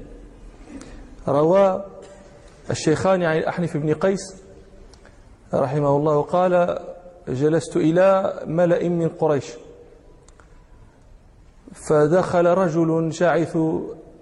روى 1.27 1.85
الشيخان 2.69 3.23
عن 3.23 3.37
الأحنف 3.37 3.77
بن 3.77 3.93
قيس 3.93 4.35
رحمه 5.53 5.97
الله 5.97 6.21
قال 6.21 6.79
جلست 7.27 7.77
إلى 7.77 8.39
ملأ 8.45 8.89
من 8.89 9.07
قريش 9.09 9.45
فدخل 11.73 12.45
رجل 12.45 13.13
شاعث 13.13 13.57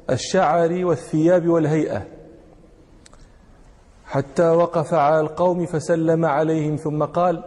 الشعر 0.10 0.86
والثياب 0.86 1.48
والهيئة. 1.48 2.19
حتى 4.10 4.50
وقف 4.50 4.94
على 4.94 5.20
القوم 5.20 5.66
فسلم 5.66 6.26
عليهم 6.26 6.76
ثم 6.76 7.04
قال 7.04 7.44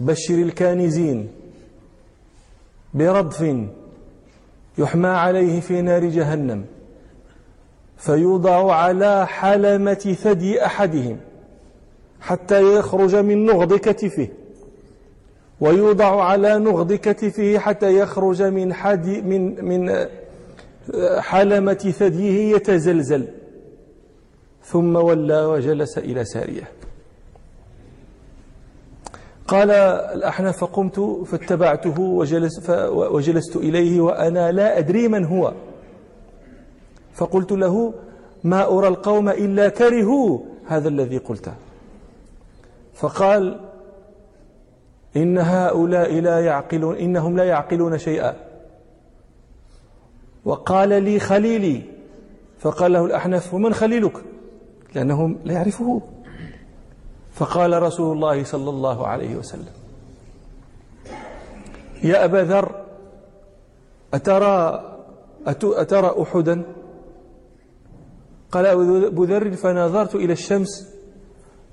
بشر 0.00 0.34
الكانزين 0.34 1.28
بردف 2.94 3.56
يحمى 4.78 5.08
عليه 5.08 5.60
في 5.60 5.82
نار 5.82 6.04
جهنم 6.04 6.64
فيوضع 7.96 8.74
على 8.74 9.26
حلمة 9.26 10.16
ثدي 10.22 10.66
أحدهم 10.66 11.20
حتى 12.20 12.74
يخرج 12.76 13.16
من 13.16 13.46
نغض 13.46 13.74
كتفه 13.74 14.28
ويوضع 15.60 16.24
على 16.24 16.58
نغض 16.58 16.92
كتفه 16.92 17.58
حتى 17.58 17.98
يخرج 17.98 18.42
من 18.42 18.74
حد 18.74 19.06
من 19.08 19.64
من 19.64 20.06
حلمة 21.18 21.92
ثديه 21.98 22.56
يتزلزل. 22.56 23.37
ثم 24.68 24.96
ولى 24.96 25.44
وجلس 25.44 25.98
إلى 25.98 26.24
سارية. 26.24 26.68
قال 29.46 29.70
الأحناف 29.70 30.58
فقمت 30.58 31.00
فاتبعته 31.26 32.00
وجلس 32.00 32.70
وجلست 32.90 33.56
إليه 33.56 34.00
وأنا 34.00 34.52
لا 34.52 34.78
أدري 34.78 35.08
من 35.08 35.24
هو. 35.24 35.52
فقلت 37.14 37.52
له 37.52 37.94
ما 38.44 38.66
أرى 38.66 38.88
القوم 38.88 39.28
إلا 39.28 39.68
كرهوا 39.68 40.38
هذا 40.66 40.88
الذي 40.88 41.18
قلته 41.18 41.54
فقال 42.94 43.60
إن 45.16 45.38
هؤلاء 45.38 46.20
لا 46.20 46.40
يعقلون 46.40 46.96
إنهم 46.96 47.36
لا 47.36 47.44
يعقلون 47.44 47.98
شيئا. 47.98 48.36
وقال 50.44 51.02
لي 51.02 51.18
خليلي. 51.18 51.82
فقال 52.60 52.92
له 52.92 53.04
الأحنف 53.04 53.54
ومن 53.54 53.74
خليلك؟ 53.74 54.12
لأنهم 54.94 55.38
لا 55.44 55.52
يعرفه 55.52 56.00
فقال 57.32 57.82
رسول 57.82 58.16
الله 58.16 58.44
صلى 58.44 58.70
الله 58.70 59.06
عليه 59.06 59.36
وسلم 59.36 59.72
يا 62.04 62.24
أبا 62.24 62.36
ذر 62.36 62.84
أترى 64.14 64.84
أترى 65.46 66.22
أحدا؟ 66.22 66.62
قال 68.52 68.66
أبو 68.66 69.24
ذر 69.24 69.52
فنظرت 69.52 70.14
إلى 70.14 70.32
الشمس 70.32 70.94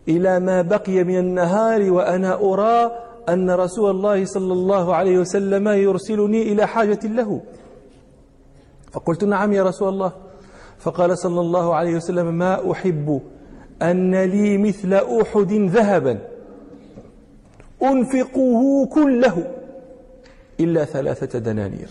إلى 0.08 0.40
ما 0.40 0.62
بقي 0.62 1.04
من 1.04 1.20
النهار 1.20 1.92
وأنا 1.92 2.34
أرى 2.42 2.92
أن 3.30 3.52
رسول 3.52 3.92
الله 3.92 4.26
صلى 4.26 4.54
الله 4.54 4.96
عليه 4.96 5.18
وسلم 5.18 5.68
يرسلني 5.68 6.42
إلى 6.42 6.68
حاجة 6.68 7.00
له. 7.04 7.42
فقلت 8.92 9.24
نعم 9.24 9.54
يا 9.54 9.64
رسول 9.64 9.90
الله. 9.90 10.12
فقال 10.80 11.18
صلى 11.18 11.42
الله 11.42 11.76
عليه 11.76 11.96
وسلم 11.96 12.34
ما 12.38 12.72
أحب 12.72 13.22
أن 13.82 14.16
لي 14.16 14.58
مثل 14.58 14.94
أحد 14.94 15.52
ذهبا. 15.52 16.20
أنفقه 17.84 18.86
كله 18.94 19.48
إلا 20.60 20.86
ثلاثة 20.86 21.40
دنانير. 21.40 21.90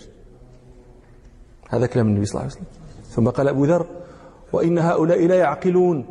هذا 1.69 1.85
كلام 1.85 2.07
النبي 2.07 2.25
صلى 2.25 2.41
الله 2.41 2.41
عليه 2.41 2.53
وسلم. 2.53 2.67
ثم 3.09 3.29
قال 3.29 3.47
أبو 3.47 3.65
ذر 3.65 3.85
وإن 4.53 4.77
هؤلاء 4.77 5.25
لا 5.27 5.35
يعقلون 5.35 6.05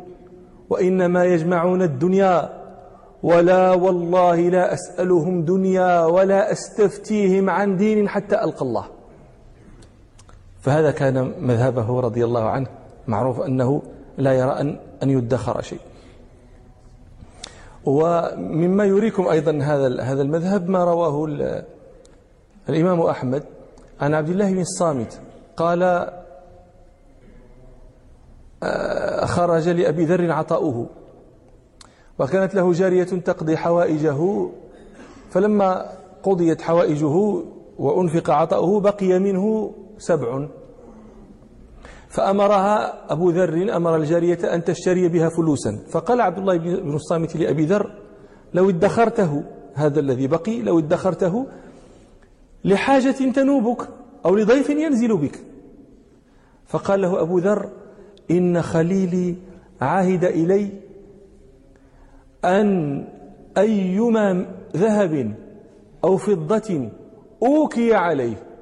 وإنما 0.69 1.25
يجمعون 1.25 1.81
الدنيا 1.81 2.65
ولا 3.23 3.71
والله 3.71 4.49
لا 4.49 4.73
أسألهم 4.73 5.41
دنيا 5.41 6.05
ولا 6.05 6.51
أستفتيهم 6.51 7.49
عن 7.49 7.77
دين 7.77 8.09
حتى 8.09 8.43
ألقى 8.43 8.61
الله. 8.61 8.94
فهذا 10.65 10.91
كان 10.91 11.33
مذهبه 11.39 11.99
رضي 11.99 12.25
الله 12.25 12.43
عنه 12.43 12.67
معروف 13.07 13.41
أنه 13.41 13.81
لا 14.17 14.33
يرى 14.33 14.51
أن 14.51 14.79
أن 15.03 15.09
يدخر 15.09 15.61
شيء. 15.61 15.79
ومما 17.85 18.85
يريكم 18.85 19.27
أيضا 19.27 19.51
هذا 19.51 20.01
هذا 20.01 20.21
المذهب 20.21 20.69
ما 20.69 20.83
رواه 20.83 21.25
الإمام 22.69 23.01
أحمد 23.01 23.43
عن 24.01 24.13
عبد 24.13 24.29
الله 24.29 24.51
بن 24.51 24.61
الصامت 24.61 25.21
قال 25.57 26.09
آه، 28.63 29.25
خرج 29.25 29.69
لأبي 29.69 30.05
ذر 30.05 30.31
عطاؤه 30.31 30.87
وكانت 32.19 32.55
له 32.55 32.73
جارية 32.73 33.03
تقضي 33.03 33.57
حوائجه 33.57 34.49
فلما 35.29 35.91
قضيت 36.23 36.61
حوائجه 36.61 37.43
وأنفق 37.79 38.29
عطاؤه 38.29 38.79
بقي 38.79 39.19
منه 39.19 39.73
سبع. 39.97 40.47
فأمرها 42.09 43.11
أبو 43.13 43.29
ذر 43.29 43.75
أمر 43.75 43.95
الجارية 43.95 44.55
أن 44.55 44.63
تشتري 44.63 45.07
بها 45.07 45.29
فلوسا. 45.29 45.85
فقال 45.91 46.21
عبد 46.21 46.37
الله 46.37 46.57
بن 46.57 46.95
الصامت 46.95 47.35
لأبي 47.35 47.65
ذر 47.65 47.91
لو 48.53 48.69
ادخرته 48.69 49.43
هذا 49.73 49.99
الذي 49.99 50.27
بقي 50.27 50.61
لو 50.61 50.79
ادخرته 50.79 51.47
لحاجة 52.65 53.31
تنوبك 53.31 53.89
أو 54.25 54.35
لضيف 54.35 54.69
ينزل 54.69 55.17
بك. 55.17 55.39
فقال 56.65 57.01
له 57.01 57.21
أبو 57.21 57.39
ذر 57.39 57.69
إن 58.31 58.61
خليلي 58.61 59.35
عهد 59.81 60.23
إلي 60.23 60.69
أن 62.45 63.07
أيما 63.57 64.45
ذهب 64.75 65.35
أو 66.03 66.17
فضة 66.17 66.89
أوكي 67.43 67.93
عليه. 67.93 68.54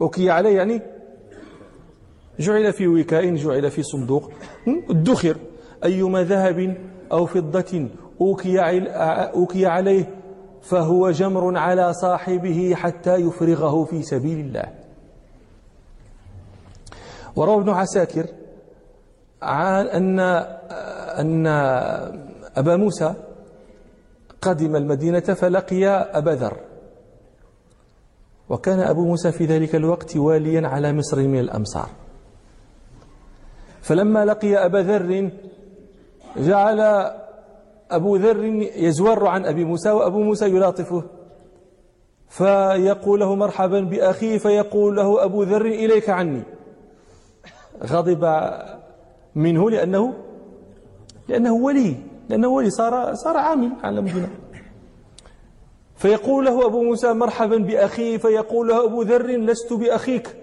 أوكي 0.00 0.30
عليه 0.30 0.56
يعني 0.56 0.82
جعل 2.38 2.72
في 2.72 2.88
وكاء 2.88 3.34
جعل 3.34 3.70
في 3.70 3.82
صندوق. 3.82 4.30
ادخر. 4.90 5.36
أيما 5.84 6.22
ذهب 6.22 6.76
أو 7.12 7.26
فضة 7.26 7.88
أوكي 8.20 9.66
عليه 9.66 10.10
فهو 10.62 11.10
جمر 11.10 11.58
على 11.58 11.92
صاحبه 11.92 12.74
حتى 12.74 13.14
يفرغه 13.14 13.84
في 13.84 14.02
سبيل 14.02 14.40
الله. 14.40 14.64
وروى 17.36 17.56
ابن 17.56 17.70
عساكر 17.70 18.26
عن 19.42 19.86
أن 19.86 20.20
أن 21.20 21.46
أبا 22.56 22.76
موسى 22.76 23.14
قدم 24.42 24.76
المدينة 24.76 25.20
فلقي 25.20 25.86
أبا 25.88 26.30
ذر. 26.30 26.56
وكان 28.48 28.80
أبو 28.80 29.04
موسى 29.04 29.32
في 29.32 29.44
ذلك 29.44 29.74
الوقت 29.74 30.16
واليا 30.16 30.68
على 30.68 30.92
مصر 30.92 31.18
من 31.18 31.38
الأمصار. 31.38 31.88
فلما 33.82 34.24
لقي 34.24 34.66
أبا 34.66 34.78
ذر 34.78 35.30
جعل 36.36 36.80
أبو 37.90 38.16
ذر 38.16 38.44
يزور 38.76 39.26
عن 39.26 39.46
أبي 39.46 39.64
موسى 39.64 39.90
وأبو 39.90 40.22
موسى 40.22 40.46
يلاطفه 40.46 41.02
فيقول 42.28 43.20
له 43.20 43.34
مرحبا 43.34 43.80
بأخي 43.80 44.38
فيقول 44.38 44.96
له 44.96 45.24
أبو 45.24 45.42
ذر 45.42 45.66
إليك 45.66 46.10
عني. 46.10 46.42
غضب 47.82 48.50
منه 49.34 49.70
لأنه 49.70 50.14
لأنه 51.28 51.52
ولي 51.52 51.96
لأنه 52.28 52.48
ولي 52.48 52.70
صار 52.70 53.14
صار 53.14 53.36
عامل 53.36 53.72
على 53.82 53.98
المدينة 53.98 54.28
فيقول 55.96 56.44
له 56.44 56.66
أبو 56.66 56.82
موسى 56.82 57.12
مرحبا 57.12 57.56
بأخي 57.56 58.18
فيقول 58.18 58.68
له 58.68 58.84
أبو 58.84 59.02
ذر 59.02 59.26
لست 59.26 59.72
بأخيك. 59.72 60.36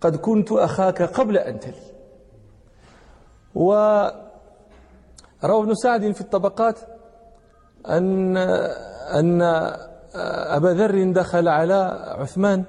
قد 0.00 0.16
كنت 0.16 0.52
أخاك 0.52 1.02
قبل 1.02 1.38
أن 1.38 1.60
تلي. 1.60 1.74
وروى 3.54 4.12
ابن 5.42 5.74
سعد 5.74 6.10
في 6.10 6.20
الطبقات 6.20 6.78
أن 7.88 8.36
أن 9.16 9.42
أبا 10.56 10.68
ذر 10.68 11.12
دخل 11.12 11.48
على 11.48 11.74
عثمان. 12.18 12.64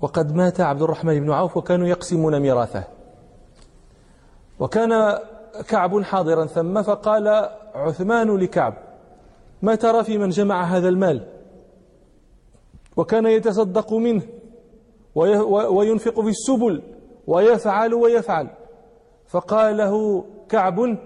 وقد 0.00 0.34
مات 0.34 0.60
عبد 0.60 0.82
الرحمن 0.82 1.20
بن 1.20 1.32
عوف 1.32 1.56
وكانوا 1.56 1.86
يقسمون 1.86 2.40
ميراثه. 2.40 2.84
وكان 4.58 5.18
كعب 5.68 6.02
حاضرا 6.02 6.46
ثم 6.46 6.82
فقال 6.82 7.50
عثمان 7.74 8.36
لكعب. 8.36 8.87
ما 9.62 9.74
ترى 9.74 10.04
في 10.04 10.18
من 10.18 10.28
جمع 10.28 10.64
هذا 10.64 10.88
المال 10.88 11.26
وكان 12.96 13.26
يتصدق 13.26 13.92
منه 13.92 14.22
وينفق 15.14 16.20
في 16.20 16.28
السبل 16.28 16.82
ويفعل 17.26 17.94
ويفعل 17.94 18.48
فقال 19.26 19.76
له 19.76 20.24
كعب 20.48 20.98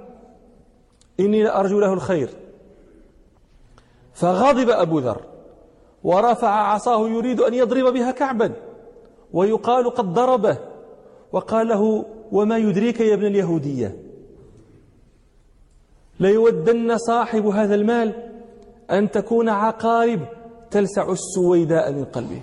إني 1.20 1.42
لأرجو 1.42 1.80
له 1.80 1.92
الخير 1.92 2.30
فغضب 4.14 4.70
أبو 4.70 4.98
ذر 4.98 5.20
ورفع 6.04 6.48
عصاه 6.48 7.08
يريد 7.08 7.40
أن 7.40 7.54
يضرب 7.54 7.92
بها 7.92 8.10
كعبا 8.10 8.52
ويقال 9.32 9.90
قد 9.90 10.14
ضربه 10.14 10.58
وقال 11.32 11.68
له 11.68 12.04
وما 12.32 12.58
يدريك 12.58 13.00
يا 13.00 13.14
ابن 13.14 13.26
اليهودية 13.26 13.96
ليودن 16.20 16.98
صاحب 16.98 17.46
هذا 17.46 17.74
المال 17.74 18.32
أن 18.92 19.11
تكون 19.11 19.48
عقارب 19.48 20.20
تلسع 20.70 21.12
السويداء 21.12 21.92
من 21.92 22.05
قلبه. 22.05 22.42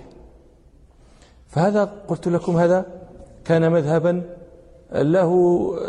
فهذا 1.48 1.84
قلت 2.08 2.28
لكم 2.28 2.56
هذا 2.56 2.86
كان 3.44 3.72
مذهبا 3.72 4.36
له 4.92 5.30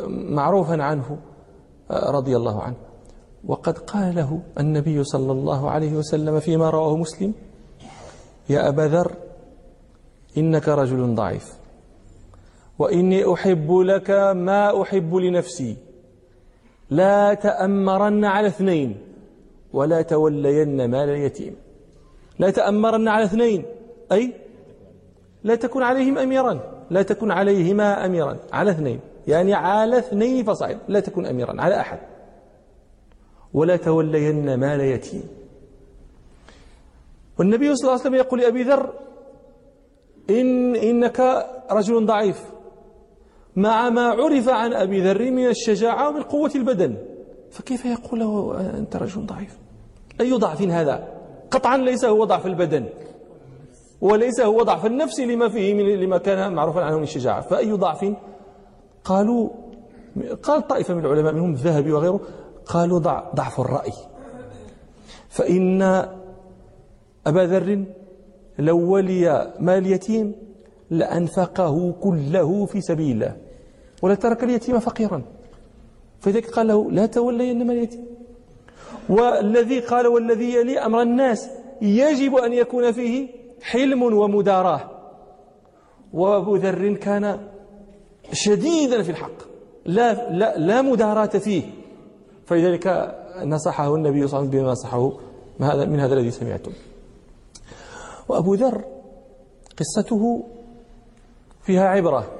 معروفا 0.07 0.83
عنه 0.83 1.17
رضي 1.91 2.35
الله 2.35 2.61
عنه. 2.61 2.75
وقد 3.47 3.77
قاله 3.77 4.41
النبي 4.59 5.03
صلى 5.03 5.31
الله 5.31 5.69
عليه 5.69 5.93
وسلم 5.93 6.39
فيما 6.39 6.69
رواه 6.69 6.97
مسلم 6.97 7.33
يا 8.49 8.69
أبا 8.69 8.81
ذر 8.81 9.11
إنك 10.37 10.67
رجل 10.67 11.15
ضعيف 11.15 11.53
وإني 12.79 13.33
أحب 13.33 13.71
لك 13.71 14.09
ما 14.35 14.81
أحب 14.81 15.15
لنفسي 15.15 15.77
لا 16.89 17.33
تأمرن 17.33 18.25
على 18.25 18.47
اثنين. 18.47 19.10
ولا 19.73 20.01
تولين 20.01 20.89
مال 20.89 21.09
اليتيم. 21.09 21.55
لا 22.39 22.49
تأمرن 22.49 23.07
على 23.07 23.23
اثنين 23.23 23.65
أي 24.11 24.33
لا 25.43 25.55
تكن 25.55 25.83
عليهم 25.83 26.17
أميرا 26.17 26.59
لا 26.89 27.01
تكن 27.01 27.31
عليهما 27.31 28.05
أميرا 28.05 28.37
على 28.53 28.71
اثنين 28.71 28.99
يعني 29.27 29.53
على 29.53 29.97
اثنين 29.97 30.43
فصعد 30.45 30.77
لا 30.87 30.99
تكن 30.99 31.25
أميرا 31.25 31.61
على 31.61 31.79
أحد. 31.79 31.99
ولا 33.53 33.75
تولين 33.75 34.59
مال 34.59 34.81
يتيم 34.81 35.23
والنبي 37.39 37.75
صلى 37.75 37.81
الله 37.81 37.91
عليه 37.91 38.01
وسلم 38.01 38.15
يقول 38.15 38.39
لأبي 38.39 38.63
ذر 38.63 38.93
إن 40.29 40.75
إنك 40.75 41.47
رجل 41.71 42.05
ضعيف. 42.05 42.43
مع 43.55 43.89
ما 43.89 44.01
عرف 44.01 44.49
عن 44.49 44.73
أبي 44.73 45.01
ذر 45.01 45.31
من 45.31 45.47
الشجاعة 45.47 46.09
ومن 46.09 46.21
قوة 46.21 46.51
البدن. 46.55 46.97
فكيف 47.51 47.85
يقول 47.85 48.19
له 48.19 48.59
أنت 48.77 48.95
رجل 48.95 49.25
ضعيف؟ 49.25 49.57
أي 50.21 50.31
ضعف 50.31 50.61
هذا؟ 50.61 51.07
قطعا 51.51 51.77
ليس 51.77 52.05
هو 52.05 52.23
ضعف 52.25 52.45
البدن. 52.45 52.85
وليس 54.01 54.41
هو 54.41 54.63
ضعف 54.63 54.85
النفس 54.85 55.19
لما 55.19 55.49
فيه 55.49 55.73
من 55.73 55.85
لما 55.85 56.17
كان 56.17 56.53
معروفا 56.53 56.81
عنه 56.81 56.97
من 56.97 57.03
الشجاعة. 57.03 57.41
فأي 57.41 57.71
ضعف؟ 57.71 58.13
قالوا 59.03 59.49
قال 60.43 60.67
طائفة 60.67 60.93
من 60.93 61.05
العلماء 61.05 61.33
منهم 61.33 61.51
الذهبي 61.51 61.91
وغيره 61.91 62.19
قالوا 62.65 62.99
ضعف 63.35 63.59
الرأي. 63.59 63.93
فإن 65.29 65.81
أبا 67.27 67.39
ذر 67.39 67.83
لو 68.59 68.93
ولي 68.93 69.53
مال 69.59 69.87
يتيم 69.87 70.35
لأنفقه 70.89 71.93
كله 72.01 72.65
في 72.65 72.81
سبيل 72.81 73.11
الله 73.11 73.37
ولا 74.01 74.15
ترك 74.15 74.43
اليتيم 74.43 74.79
فقيرا. 74.79 75.21
فلذلك 76.19 76.49
قال 76.49 76.67
له 76.67 76.91
لا 76.91 77.05
تولين 77.05 77.67
مال 77.67 77.77
اليتيم. 77.77 78.05
والذي 79.11 79.79
قال 79.79 80.07
والذي 80.07 80.53
يلي 80.53 80.79
أمر 80.79 81.01
الناس 81.01 81.49
يجب 81.81 82.35
أن 82.35 82.53
يكون 82.53 82.91
فيه 82.91 83.27
حلم 83.61 84.03
ومداراة. 84.03 84.81
وأبو 86.13 86.55
ذر 86.55 86.93
كان 86.93 87.47
شديدا 88.33 89.03
في 89.03 89.11
الحق. 89.11 89.37
لا, 89.85 90.29
لا, 90.29 90.57
لا 90.57 90.81
مداراة 90.81 91.25
فيه. 91.25 91.63
فلذلك 92.45 93.15
نصحه 93.43 93.95
النبي 93.95 94.27
صلى 94.27 94.39
الله 94.39 94.49
عليه 94.49 94.49
وسلم 94.49 94.61
بما 94.61 94.71
نصحه 94.71 95.11
من 95.59 95.99
هذا 95.99 96.13
الذي 96.13 96.31
سمعتم. 96.31 96.71
وأبو 98.29 98.53
ذر 98.53 98.81
قصته 99.77 100.43
فيها 101.61 101.87
عبرة 101.87 102.31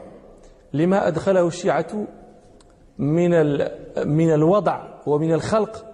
لما 0.74 1.08
أدخله 1.08 1.48
الشيعة 1.48 2.08
من 2.98 3.32
من 4.06 4.34
الوضع 4.34 4.88
ومن 5.08 5.34
الخلق 5.34 5.91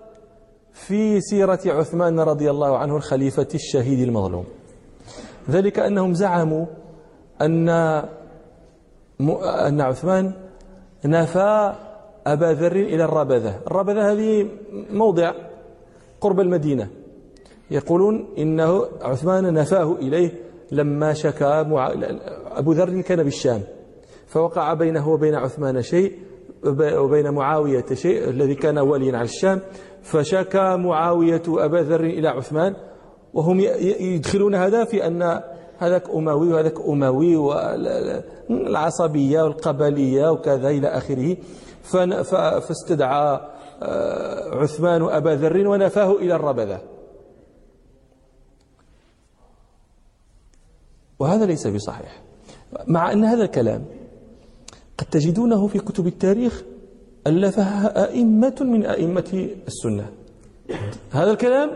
في 0.78 1.22
سيرة 1.22 1.60
عثمان 1.66 2.20
رضي 2.20 2.50
الله 2.50 2.78
عنه 2.78 2.96
الخليفة 2.96 3.48
الشهيد 3.54 4.00
المظلوم. 4.00 4.46
ذلك 5.50 5.80
أنهم 5.80 6.14
زعموا 6.14 6.66
أن 7.42 7.70
أن 9.68 9.82
عثمان 9.82 10.34
نفى 11.06 11.74
أبا 12.28 12.46
ذر 12.46 12.76
إلى 12.76 13.04
الربذة. 13.04 13.60
الربذة 13.68 14.12
هذه 14.12 14.48
موضع 14.90 15.34
قرب 16.22 16.40
المدينة. 16.40 16.88
يقولون 17.72 18.28
إنه 18.38 18.86
عثمان 19.02 19.54
نفاه 19.54 19.96
إليه 19.96 20.32
لما 20.72 21.14
شكى 21.14 21.64
مع... 21.64 21.94
أبو 22.52 22.72
ذر 22.72 23.02
كان 23.02 23.24
بالشام. 23.24 23.62
فوقع 24.28 24.74
بينه 24.74 25.10
وبين 25.10 25.36
عثمان 25.36 25.82
شيء 25.82 26.18
وبين 26.80 27.30
معاوية 27.30 27.86
شيء 27.94 28.30
الذي 28.30 28.56
كان 28.56 28.78
واليا 28.78 29.18
على 29.18 29.26
الشام. 29.26 29.62
فشكى 30.08 30.76
معاوية 30.76 31.42
أبا 31.48 31.78
ذر 31.78 32.04
إلى 32.04 32.28
عثمان 32.28 32.76
وهم 33.34 33.60
يدخلون 34.00 34.56
هذا 34.56 34.86
في 34.86 35.08
أن 35.08 35.42
هذاك 35.78 36.10
أموي 36.10 36.54
وهذاك 36.54 36.80
أموي 36.80 37.36
والعصبية 38.50 39.42
والقبلية 39.42 40.32
وكذا 40.32 40.70
إلى 40.70 40.88
آخره. 40.88 41.38
فاستدعى 42.62 43.40
آه، 43.82 44.56
عثمان 44.56 45.04
أبا 45.04 45.30
ذر 45.30 45.68
ونفاه 45.68 46.12
إلى 46.12 46.36
الربذة. 46.36 46.82
وهذا 51.20 51.46
ليس 51.46 51.68
بصحيح. 51.68 52.22
مع 52.88 53.12
أن 53.12 53.24
هذا 53.24 53.44
الكلام 53.44 53.86
قد 54.98 55.06
تجدونه 55.06 55.68
في 55.68 55.80
كتب 55.80 56.08
التاريخ 56.08 56.64
ألفها 57.28 58.10
أئمة 58.10 58.56
من 58.62 58.86
أئمة 58.86 59.50
السنة. 59.68 60.10
هذا 61.12 61.32
الكلام 61.32 61.72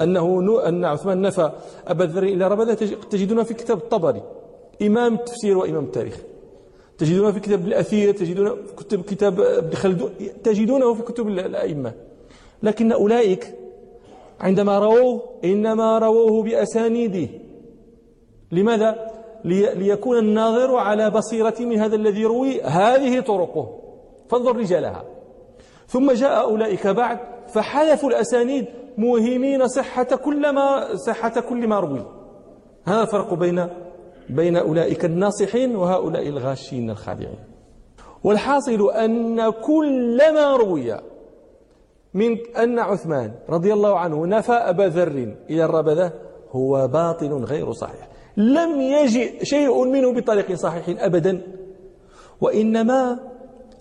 أنه 0.00 0.68
أن 0.68 0.84
عثمان 0.84 1.20
نفى 1.20 1.50
أبا 1.86 2.04
ذر 2.04 2.22
إلى 2.22 2.48
ربذة 2.48 2.74
تجدونه 3.10 3.42
في 3.42 3.54
كتاب 3.54 3.78
الطبري 3.78 4.22
إمام 4.82 5.14
التفسير 5.14 5.58
وإمام 5.58 5.84
التاريخ. 5.84 6.18
تجدونه 6.98 7.32
في 7.32 7.40
كتاب 7.40 7.66
الأثير 7.66 8.14
تجدونه 8.14 8.54
في 8.54 8.74
كتب 8.76 9.02
كتاب 9.02 9.40
ابن 9.40 9.74
خلدون 9.74 10.10
تجدونه 10.44 10.94
في 10.94 11.02
كتب 11.02 11.28
الأئمة. 11.28 11.92
لكن 12.62 12.92
أولئك 12.92 13.54
عندما 14.40 14.78
رووه 14.78 15.22
إنما 15.44 15.98
رووه 15.98 16.42
بأسانيده. 16.42 17.28
لماذا؟ 18.52 19.10
ليكون 19.44 20.18
الناظر 20.18 20.76
على 20.76 21.10
بصيرة 21.10 21.54
من 21.60 21.78
هذا 21.78 21.96
الذي 21.96 22.20
يروي 22.20 22.62
هذه 22.62 23.20
طرقه. 23.20 23.83
فانظر 24.28 24.56
رجالها. 24.56 25.04
ثم 25.86 26.12
جاء 26.12 26.40
أولئك 26.40 26.86
بعد 26.86 27.18
فحذفوا 27.48 28.08
الأسانيد 28.08 28.66
موهمين 28.98 29.68
صحة 29.68 30.04
كل 30.04 30.52
ما 30.52 30.94
صحة 30.96 31.40
كل 31.40 31.68
ما 31.68 31.80
روي. 31.80 32.06
هذا 32.84 33.02
الفرق 33.02 33.34
بين 33.34 33.68
بين 34.30 34.56
أولئك 34.56 35.04
الناصحين 35.04 35.76
وهؤلاء 35.76 36.28
الغاشين 36.28 36.90
الخادعين. 36.90 37.38
والحاصل 38.24 38.90
أن 38.90 39.50
كل 39.50 40.34
ما 40.34 40.56
روي 40.56 41.00
من 42.14 42.38
أن 42.56 42.78
عثمان 42.78 43.32
رضي 43.48 43.72
الله 43.72 43.98
عنه 43.98 44.26
نفى 44.26 44.52
أبا 44.52 44.82
ذر 44.82 45.34
إلى 45.50 45.64
الربذة 45.64 46.12
هو 46.50 46.88
باطل 46.88 47.32
غير 47.32 47.72
صحيح. 47.72 48.08
لم 48.36 48.80
يجئ 48.80 49.44
شيء 49.44 49.84
منه 49.84 50.12
بطريق 50.12 50.52
صحيح 50.52 51.04
أبدا 51.04 51.42
وإنما 52.40 53.18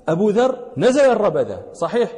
أبو 0.08 0.30
ذر 0.30 0.60
نزل 0.78 1.02
الربذة 1.02 1.60
صحيح؟ 1.74 2.12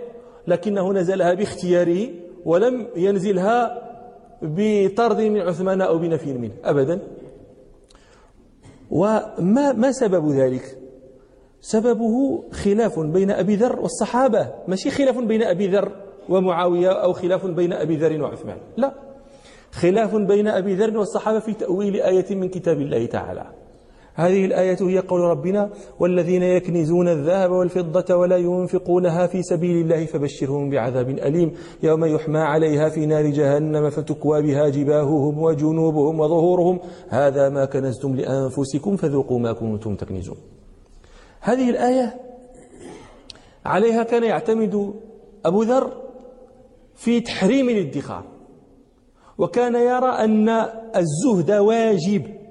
لكنه 0.47 0.93
نزلها 0.93 1.33
باختياره 1.33 2.07
ولم 2.45 2.87
ينزلها 2.95 3.81
بطرد 4.41 5.21
من 5.21 5.41
عثمان 5.41 5.81
أو 5.81 5.97
بنفي 5.97 6.33
منه 6.33 6.53
أبدا. 6.63 6.99
وما 8.91 9.73
ما 9.73 9.91
سبب 9.91 10.29
ذلك؟ 10.29 10.77
سببه 11.61 12.43
خلاف 12.51 12.99
بين 12.99 13.31
أبي 13.31 13.55
ذر 13.55 13.79
والصحابة. 13.79 14.53
ماشي 14.67 14.89
خلاف 14.89 15.19
بين 15.19 15.43
أبي 15.43 15.67
ذر 15.67 15.91
ومعاوية 16.29 16.91
أو 16.91 17.13
خلاف 17.13 17.45
بين 17.45 17.73
أبي 17.73 17.95
ذر 17.95 18.21
وعثمان؟ 18.21 18.57
لا. 18.77 18.93
خلاف 19.71 20.15
بين 20.15 20.47
أبي 20.47 20.75
ذر 20.75 20.97
والصحابة 20.97 21.39
في 21.39 21.53
تأويل 21.53 22.01
آية 22.01 22.35
من 22.35 22.49
كتاب 22.49 22.81
الله 22.81 23.05
تعالى. 23.05 23.64
هذه 24.15 24.45
الآية 24.45 24.77
هي 24.81 24.99
قول 24.99 25.21
ربنا 25.21 25.69
والذين 25.99 26.43
يكنزون 26.43 27.07
الذهب 27.07 27.51
والفضة 27.51 28.15
ولا 28.15 28.37
ينفقونها 28.37 29.27
في 29.27 29.43
سبيل 29.43 29.81
الله 29.81 30.05
فبشرهم 30.05 30.69
بعذاب 30.69 31.09
أليم. 31.09 31.51
يوم 31.83 32.05
يحمى 32.05 32.39
عليها 32.39 32.89
في 32.89 33.05
نار 33.05 33.25
جهنم 33.25 33.89
فتكوى 33.89 34.41
بها 34.41 34.69
جباههم 34.69 35.39
وجنوبهم 35.39 36.19
وظهورهم. 36.19 36.79
هذا 37.09 37.49
ما 37.49 37.65
كنزتم 37.65 38.15
لأنفسكم 38.15 38.95
فذوقوا 38.95 39.39
ما 39.39 39.53
كنتم 39.53 39.95
تكنزون. 39.95 40.37
هذه 41.41 41.69
الآية 41.69 42.15
عليها 43.65 44.03
كان 44.03 44.23
يعتمد 44.23 44.93
أبو 45.45 45.63
ذر 45.63 45.93
في 46.95 47.21
تحريم 47.21 47.69
الادخار 47.69 48.23
وكان 49.37 49.75
يرى 49.75 50.09
أن 50.09 50.49
الزهد 50.95 51.51
واجب. 51.51 52.44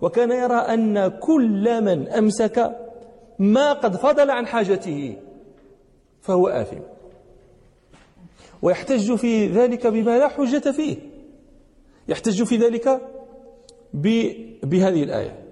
وكان 0.00 0.30
يرى 0.30 0.54
أن 0.54 1.08
كل 1.08 1.84
من 1.84 2.08
أمسك 2.08 2.76
ما 3.38 3.72
قد 3.72 3.96
فضل 3.96 4.30
عن 4.30 4.46
حاجته 4.46 5.16
فهو 6.20 6.48
آثم. 6.48 6.78
ويحتج 8.62 9.14
في 9.14 9.46
ذلك 9.46 9.86
بما 9.86 10.18
لا 10.18 10.28
حجة 10.28 10.70
فيه. 10.70 10.96
يحتج 12.08 12.42
في 12.42 12.56
ذلك 12.56 13.00
بهذه 14.62 15.02
الآية. 15.02 15.46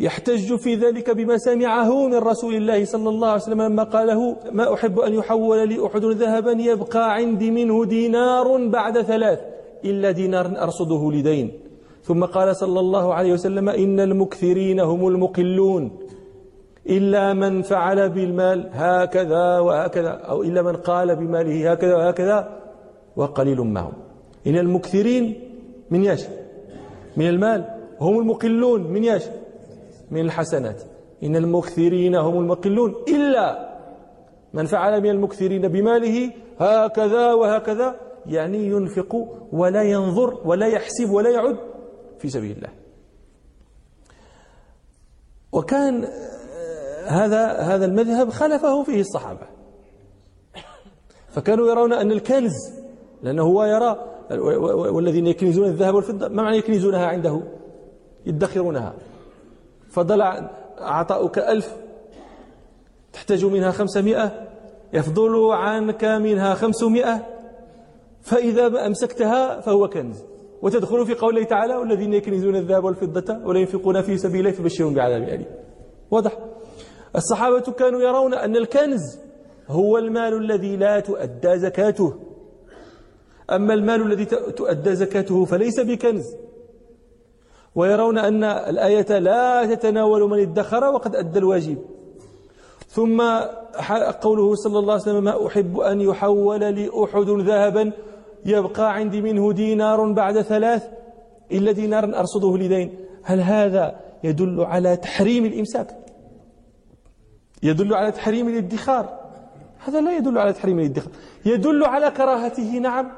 يحتج 0.00 0.56
في 0.56 0.74
ذلك 0.74 1.10
بما 1.10 1.38
سمعه 1.38 2.06
من 2.06 2.14
رسول 2.14 2.54
الله 2.54 2.84
صلى 2.84 3.08
الله 3.08 3.28
عليه 3.28 3.42
وسلم 3.42 3.62
لما 3.62 3.82
قاله 3.82 4.36
ما 4.52 4.74
أحب 4.74 4.98
أن 4.98 5.14
يحول 5.14 5.68
لي 5.68 5.86
أحد 5.86 6.04
ذهبا 6.04 6.52
يبقى 6.52 7.14
عندي 7.14 7.50
منه 7.50 7.84
دينار 7.84 8.68
بعد 8.68 9.02
ثلاث 9.02 9.40
إلا 9.84 10.10
دينار 10.10 10.62
أرصده 10.62 11.12
لدين. 11.12 11.69
ثم 12.02 12.24
قال 12.24 12.56
صلى 12.56 12.80
الله 12.80 13.14
عليه 13.14 13.32
وسلم 13.32 13.68
إن 13.68 14.00
المكثرين 14.00 14.80
هم 14.80 15.08
المقلون. 15.08 15.98
إلا 16.90 17.32
من 17.32 17.62
فعل 17.62 18.08
بالمال 18.08 18.70
هكذا 18.72 19.58
وهكذا 19.58 20.10
أو 20.10 20.42
إلا 20.42 20.62
من 20.62 20.76
قال 20.76 21.16
بماله 21.16 21.72
هكذا 21.72 21.96
وهكذا 21.96 22.60
وقليل 23.16 23.60
معهم 23.60 23.92
إن 24.46 24.56
المكثرين 24.58 25.24
من 25.90 26.04
ياش 26.04 26.26
من 27.16 27.28
المال. 27.28 27.64
هم 28.00 28.18
المقلون 28.18 28.80
من 28.92 29.04
ياش 29.04 29.24
من 30.10 30.20
الحسنات. 30.20 30.82
إن 31.22 31.36
المكثرين 31.36 32.14
هم 32.16 32.38
المقلون. 32.40 32.94
إلا 33.08 33.70
من 34.54 34.66
فعل 34.66 35.00
من 35.00 35.10
المكثرين 35.10 35.68
بماله 35.68 36.30
هكذا 36.58 37.32
وهكذا 37.32 37.96
يعني 38.26 38.66
ينفق 38.66 39.28
ولا 39.52 39.82
ينظر 39.82 40.38
ولا 40.44 40.66
يحسب 40.66 41.10
ولا 41.10 41.30
يعد 41.30 41.56
في 42.20 42.28
سبيل 42.28 42.56
الله. 42.56 42.68
وكان 45.52 46.04
هذا 47.06 47.52
هذا 47.52 47.84
المذهب 47.84 48.30
خلفه 48.30 48.82
فيه 48.82 49.00
الصحابة. 49.00 49.46
فكانوا 51.28 51.68
يرون 51.68 51.92
أن 51.92 52.10
الكنز 52.10 52.52
لأنه 53.22 53.42
هو 53.42 53.64
يرى 53.64 54.06
والذين 54.90 55.26
يكنزون 55.26 55.66
الذهب 55.66 55.94
والفضة 55.94 56.28
ما 56.28 56.42
معنى 56.42 56.56
يكنزونها 56.56 57.06
عنده؟ 57.06 57.42
يدخرونها. 58.26 58.94
فضل 59.90 60.22
عطاؤك 60.78 61.38
ألف 61.38 61.76
تحتاج 63.12 63.44
منها 63.44 63.70
خمسمائة 63.70 64.48
يفضل 64.92 65.52
عنك 65.52 66.04
منها 66.04 66.54
خمسمائة 66.54 67.26
فإذا 68.22 68.86
أمسكتها 68.86 69.60
فهو 69.60 69.88
كنز. 69.88 70.29
وتدخل 70.62 71.06
في 71.06 71.14
قوله 71.14 71.44
تعالى 71.44 71.76
والذين 71.76 72.14
يكنزون 72.14 72.56
الذهب 72.56 72.84
والفضة 72.84 73.38
ولا 73.44 73.58
ينفقون 73.60 74.02
في 74.02 74.18
سبيل 74.18 74.40
الله 74.40 74.50
فبشرهم 74.50 74.94
بعذاب 74.94 75.22
أليم. 75.22 75.46
واضح. 76.10 76.38
الصحابة 77.16 77.60
كانوا 77.60 78.00
يرون 78.00 78.34
أن 78.34 78.56
الكنز 78.56 79.18
هو 79.68 79.98
المال 79.98 80.34
الذي 80.34 80.76
لا 80.76 81.00
تؤدى 81.00 81.58
زكاته. 81.58 82.14
أما 83.50 83.74
المال 83.74 84.02
الذي 84.02 84.24
تؤدى 84.56 84.94
زكاته 84.94 85.44
فليس 85.44 85.80
بكنز. 85.80 86.24
ويرون 87.74 88.18
أن 88.18 88.44
الآية 88.44 89.18
لا 89.18 89.74
تتناول 89.74 90.30
من 90.30 90.38
ادخر 90.38 90.84
وقد 90.84 91.16
أدى 91.16 91.38
الواجب. 91.38 91.78
ثم 92.88 93.22
قوله 94.20 94.54
صلى 94.54 94.78
الله 94.78 94.92
عليه 94.92 95.02
وسلم 95.02 95.24
ما 95.24 95.46
أحب 95.46 95.78
أن 95.78 96.00
يحول 96.00 96.60
لأحد 96.60 97.28
ذهبا 97.28 97.92
يبقى 98.46 98.94
عندي 98.94 99.22
منه 99.22 99.52
دينار 99.52 100.12
بعد 100.12 100.40
ثلاث 100.40 100.88
إلا 101.52 101.72
دينار 101.72 102.04
أرصده 102.04 102.56
لدين. 102.58 102.94
هل 103.22 103.40
هذا 103.40 104.00
يدل 104.24 104.60
على 104.60 104.96
تحريم 104.96 105.44
الإمساك؟ 105.44 105.96
يدل 107.62 107.94
على 107.94 108.12
تحريم 108.12 108.48
الادخار. 108.48 109.20
هذا 109.84 110.00
لا 110.00 110.16
يدل 110.16 110.38
على 110.38 110.52
تحريم 110.52 110.78
الادخار. 110.78 111.12
يدل 111.46 111.84
على 111.84 112.10
كراهته 112.10 112.78
نعم. 112.78 113.12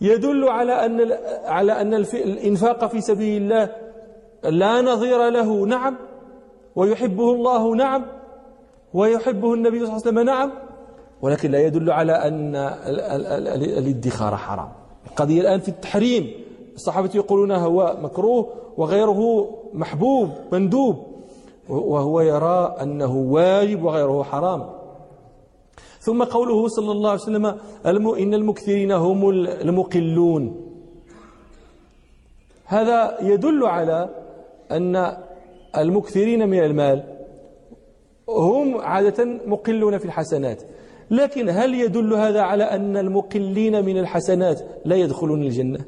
يدل 0.00 0.48
على 0.48 0.72
أن 0.72 1.12
على 1.44 1.72
أن 1.72 1.94
الإنفاق 2.14 2.86
في 2.86 3.00
سبيل 3.00 3.42
الله 3.42 3.76
لا 4.44 4.80
نظير 4.80 5.28
له 5.28 5.66
نعم. 5.66 5.96
ويحبه 6.76 7.32
الله 7.32 7.74
نعم. 7.76 8.06
ويحبه 8.94 9.54
النبي 9.54 9.78
صلى 9.78 9.88
الله 9.88 9.92
عليه 9.92 10.08
وسلم 10.08 10.20
نعم. 10.20 10.52
ولكن 11.22 11.50
لا 11.50 11.60
يدل 11.66 11.90
على 11.90 12.12
أن 12.12 12.56
الادخار 13.78 14.36
حرام. 14.36 14.68
القضية 15.06 15.40
الآن 15.40 15.60
في 15.60 15.68
التحريم. 15.68 16.30
الصحابة 16.74 17.10
يقولون 17.14 17.52
هو 17.52 17.96
مكروه 18.02 18.48
وغيره 18.76 19.50
محبوب 19.72 20.30
مندوب. 20.52 20.96
وهو 21.68 22.20
يرى 22.20 22.76
أنه 22.82 23.16
واجب 23.16 23.82
وغيره 23.82 24.22
حرام. 24.22 24.70
ثم 26.00 26.24
قوله 26.24 26.68
صلى 26.68 26.92
الله 26.92 27.10
عليه 27.10 27.20
وسلم 27.20 27.46
إن 28.18 28.34
المكثرين 28.34 28.92
هم 28.92 29.30
المقلون. 29.30 30.66
هذا 32.64 33.18
يدل 33.20 33.64
على 33.64 34.08
أن 34.70 35.16
المكثرين 35.76 36.48
من 36.48 36.58
المال 36.58 37.04
هم 38.28 38.76
عادة 38.76 39.24
مقلون 39.46 39.98
في 39.98 40.04
الحسنات. 40.04 40.62
لكن 41.10 41.48
هل 41.48 41.74
يدل 41.74 42.14
هذا 42.14 42.40
على 42.40 42.64
أن 42.64 42.96
المقلين 42.96 43.84
من 43.84 43.98
الحسنات 43.98 44.60
لا 44.84 44.96
يدخلون 44.96 45.42
الجنة؟ 45.42 45.84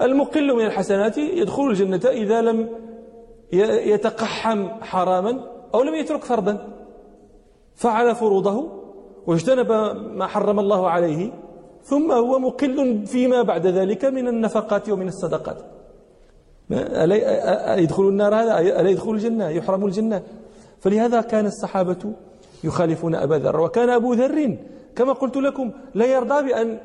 المقل 0.00 0.56
من 0.56 0.66
الحسنات 0.66 1.18
يدخل 1.18 1.66
الجنة 1.70 2.00
إذا 2.04 2.40
لم 2.40 2.68
يتقحم 3.52 4.68
حراما 4.68 5.46
أو 5.74 5.82
لم 5.82 5.94
يترك 5.94 6.24
فرضا. 6.24 6.68
فعل 7.74 8.14
فروضه 8.14 8.72
واجتنب 9.26 9.72
ما 10.12 10.26
حرم 10.26 10.60
الله 10.60 10.90
عليه 10.90 11.32
ثم 11.82 12.12
هو 12.12 12.38
مقل 12.38 13.06
فيما 13.06 13.42
بعد 13.42 13.66
ذلك 13.66 14.04
من 14.04 14.28
النفقات 14.28 14.88
ومن 14.88 15.08
الصدقات. 15.08 15.56
ألا 16.72 17.76
يدخل 17.76 18.08
النار 18.08 18.34
هذا؟ 18.34 18.60
ألا 18.60 18.88
يدخل 18.88 19.10
الجنة؟ 19.10 19.48
يحرم 19.48 19.86
الجنة. 19.86 20.22
فلهذا 20.78 21.20
كان 21.20 21.46
الصحابة 21.46 22.12
يخالفون 22.64 23.14
أبا 23.14 23.34
ذر. 23.34 23.60
وكان 23.60 23.90
أبو 23.90 24.12
ذر 24.12 24.56
كما 24.96 25.12
قلت 25.12 25.36
لكم 25.36 25.72
لا 25.94 26.06
يرضى 26.06 26.48
بأن 26.48 26.78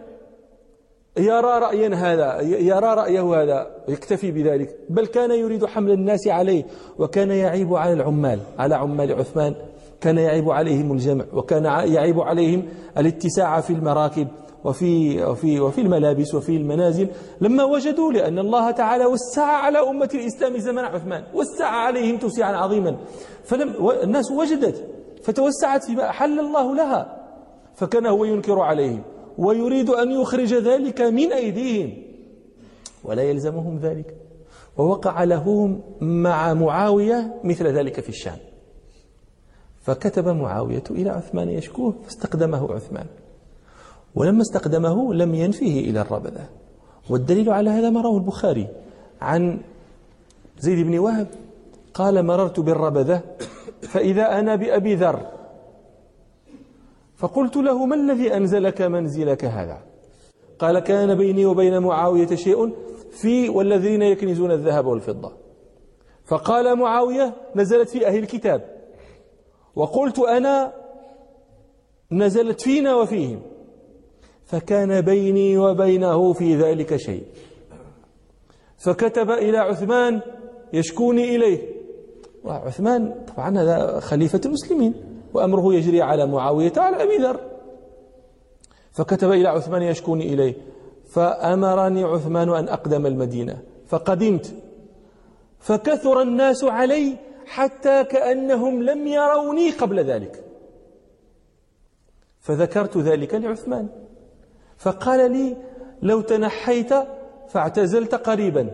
يرى 1.17 1.59
رأيا 1.59 1.95
هذا 1.95 2.41
يرى 2.41 2.93
رأيه 2.93 3.41
هذا 3.41 3.67
يكتفي 3.87 4.31
بذلك. 4.31 4.77
بل 4.89 5.05
كان 5.05 5.31
يريد 5.31 5.65
حمل 5.65 5.91
الناس 5.91 6.27
عليه 6.27 6.63
وكان 6.99 7.31
يعيب 7.31 7.73
على 7.73 7.93
العمال 7.93 8.39
على 8.59 8.75
عمال 8.75 9.13
عثمان 9.13 9.55
كان 10.01 10.17
يعيب 10.17 10.49
عليهم 10.49 10.91
الجمع 10.91 11.25
وكان 11.33 11.65
يعيب 11.65 12.19
عليهم 12.19 12.65
الاتساع 12.97 13.61
في 13.61 13.73
المراكب 13.73 14.27
وفي 14.63 15.23
وفي 15.23 15.59
وفي 15.59 15.81
الملابس 15.81 16.35
وفي 16.35 16.57
المنازل. 16.57 17.07
لما 17.41 17.63
وجدوا 17.63 18.11
لأن 18.11 18.39
الله 18.39 18.71
تعالى 18.71 19.05
وسع 19.05 19.45
على 19.45 19.79
أمة 19.79 20.09
الإسلام 20.13 20.57
زمن 20.57 20.83
عثمان 20.83 21.23
وسع 21.33 21.65
عليهم 21.65 22.17
توسيعا 22.17 22.51
عظيما. 22.51 22.97
فلم 23.43 23.89
الناس 24.03 24.31
وجدت 24.31 24.87
فتوسعت 25.25 25.83
فيما 25.83 26.09
أحل 26.09 26.39
الله 26.39 26.75
لها 26.75 27.25
فكان 27.75 28.05
هو 28.05 28.25
ينكر 28.25 28.59
عليهم 28.59 29.03
ويريد 29.37 29.89
أن 29.89 30.11
يخرج 30.11 30.53
ذلك 30.53 31.01
من 31.01 31.33
أيديهم. 31.33 31.93
ولا 33.03 33.23
يلزمهم 33.23 33.77
ذلك. 33.77 34.15
ووقع 34.77 35.23
لهم 35.23 35.81
مع 36.01 36.53
معاوية 36.53 37.41
مثل 37.43 37.67
ذلك 37.67 37.99
في 37.99 38.09
الشام. 38.09 38.37
فكتب 39.81 40.27
معاوية 40.27 40.83
إلى 40.91 41.09
عثمان 41.09 41.49
يشكوه 41.49 41.95
فاستقدمه 42.03 42.73
عثمان. 42.73 43.05
ولما 44.15 44.41
استقدمه 44.41 45.13
لم 45.13 45.35
ينفيه 45.35 45.89
إلى 45.89 46.01
الربذة. 46.01 46.49
والدليل 47.09 47.49
على 47.49 47.69
هذا 47.69 47.89
ما 47.89 48.01
رواه 48.01 48.17
البخاري 48.17 48.67
عن 49.21 49.59
زيد 50.59 50.85
بن 50.85 50.97
وهب. 50.97 51.27
قال 51.93 52.25
مررت 52.25 52.59
بالربذة 52.59 53.21
فإذا 53.81 54.39
أنا 54.39 54.55
بأبي 54.55 54.95
ذر 54.95 55.31
فقلت 57.15 57.55
له 57.55 57.85
ما 57.85 57.95
الذي 57.95 58.37
أنزلك 58.37 58.81
منزلك 58.81 59.45
هذا؟ 59.45 59.83
قال 60.59 60.79
كان 60.79 61.15
بيني 61.15 61.45
وبين 61.45 61.79
معاوية 61.79 62.35
شيء 62.35 62.73
في 63.11 63.49
والذين 63.49 64.01
يكنزون 64.01 64.51
الذهب 64.51 64.85
والفضة. 64.85 65.31
فقال 66.25 66.75
معاوية 66.75 67.33
نزلت 67.55 67.89
في 67.89 68.07
أهل 68.07 68.17
الكتاب. 68.17 68.75
وقلت 69.75 70.19
أنا 70.19 70.73
نزلت 72.11 72.61
فينا 72.61 72.95
وفيهم. 72.95 73.41
فكان 74.45 75.01
بيني 75.01 75.57
وبينه 75.57 76.33
في 76.33 76.55
ذلك 76.55 76.95
شيء. 76.95 77.23
فكتب 78.77 79.31
إلى 79.31 79.57
عثمان 79.57 80.21
يشكوني 80.73 81.35
إليه. 81.35 81.74
وعثمان 82.45 83.15
طبعا 83.35 83.57
هذا 83.59 83.99
خليفة 83.99 84.41
المسلمين 84.45 84.93
وأمره 85.33 85.73
يجري 85.73 86.01
على 86.01 86.25
معاوية 86.25 86.73
على 86.77 87.03
أبي 87.03 87.17
ذر. 87.17 87.39
فكتب 88.91 89.31
إلى 89.31 89.47
عثمان 89.47 89.81
يشكوني 89.81 90.33
إليه. 90.33 90.55
فأمرني 91.09 92.03
عثمان 92.03 92.49
أن 92.49 92.67
أقدم 92.67 93.05
المدينة. 93.05 93.61
فقدمت. 93.87 94.53
فكثر 95.59 96.21
الناس 96.21 96.63
علي 96.63 97.15
حتى 97.45 98.03
كأنهم 98.03 98.83
لم 98.83 99.07
يروني 99.07 99.71
قبل 99.71 99.99
ذلك. 99.99 100.43
فذكرت 102.39 102.97
ذلك 102.97 103.35
لعثمان. 103.35 103.87
فقال 104.77 105.31
لي 105.31 105.57
لو 106.01 106.21
تنحيت 106.21 106.93
فاعتزلت 107.49 108.15
قريبا. 108.15 108.71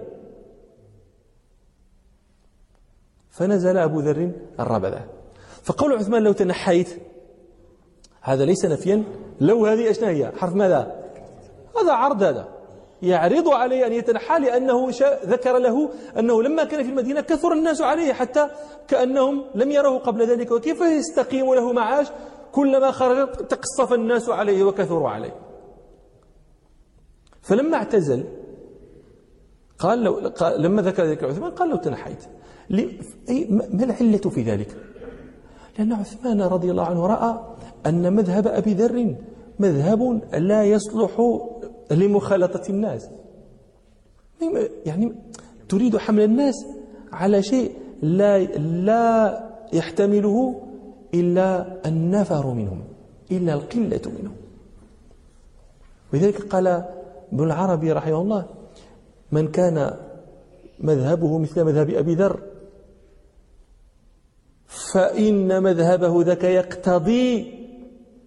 فنزل 3.32 3.78
أبو 3.78 4.00
ذر 4.00 4.32
الربذة 4.60 5.06
فقول 5.64 5.94
عثمان 5.94 6.24
لو 6.24 6.32
تنحيت 6.32 6.88
هذا 8.22 8.46
ليس 8.46 8.66
نفيا. 8.66 9.04
لو 9.42 9.66
هذه 9.66 9.92
أشنا 9.92 10.10
هي؟ 10.10 10.32
حرف 10.38 10.56
ماذا؟ 10.56 11.06
هذا 11.82 11.92
عرض 11.92 12.24
هذا. 12.24 12.48
يعرض 13.02 13.50
عليه 13.50 13.88
أن 13.88 13.94
يتنحى 13.94 14.40
لأنه 14.40 14.90
ذكر 15.26 15.58
له 15.58 15.90
أنه 16.20 16.44
لما 16.44 16.64
كان 16.64 16.84
في 16.84 16.90
المدينة 16.90 17.22
كثر 17.22 17.54
الناس 17.54 17.82
عليه 17.82 18.14
حتى 18.14 18.50
كأنهم 18.88 19.46
لم 19.56 19.72
يروه 19.72 20.00
قبل 20.00 20.28
ذلك. 20.28 20.52
وكيف 20.52 20.82
يستقيم 20.82 21.54
له 21.54 21.74
معاش؟ 21.74 22.08
كلما 22.52 22.92
خرج 22.92 23.32
تقصف 23.32 23.94
الناس 23.94 24.30
عليه 24.30 24.64
وكثروا 24.64 25.10
عليه. 25.10 25.36
فلما 27.42 27.78
اعتزل 27.78 28.24
قال 29.82 30.04
لو 30.04 30.14
قال 30.14 30.62
لما 30.62 30.82
ذكر 30.82 31.04
ذلك 31.04 31.24
عثمان 31.24 31.52
قال 31.52 31.70
لو 31.70 31.76
تنحيت. 31.76 32.24
ما 33.50 33.84
العلة 33.84 34.18
في 34.18 34.42
ذلك؟ 34.42 34.76
لأن 35.78 35.94
عثمان 35.94 36.42
رضي 36.42 36.72
الله 36.72 36.86
عنه 36.86 37.06
رأى 37.06 37.40
أن 37.86 38.14
مذهب 38.14 38.48
أبي 38.48 38.74
ذر 38.74 39.16
مذهب 39.60 40.22
لا 40.34 40.64
يصلح 40.64 41.40
لمخالطة 41.92 42.70
الناس. 42.70 43.10
يعني 44.86 45.16
تريد 45.70 45.98
حمل 45.98 46.24
الناس 46.24 46.56
على 47.14 47.44
شيء 47.44 47.72
لا 48.02 48.40
لا 48.58 49.04
يحتمله 49.74 50.62
إلا 51.14 51.78
النفر 51.86 52.54
منهم 52.54 52.82
إلا 53.32 53.54
القلة 53.54 54.02
منهم. 54.06 54.36
ولذلك 56.14 56.42
قال 56.42 56.68
ابن 57.34 57.44
العربي 57.44 57.92
رحمه 57.92 58.22
الله 58.22 58.46
من 59.32 59.52
كان 59.52 59.98
مذهبه 60.80 61.38
مثل 61.38 61.64
مذهب 61.64 61.90
أبي 61.90 62.16
ذر 62.16 62.44
فإن 64.94 65.64
مذهبه 65.64 66.24
ذاك 66.24 66.44
يقتضي 66.44 67.62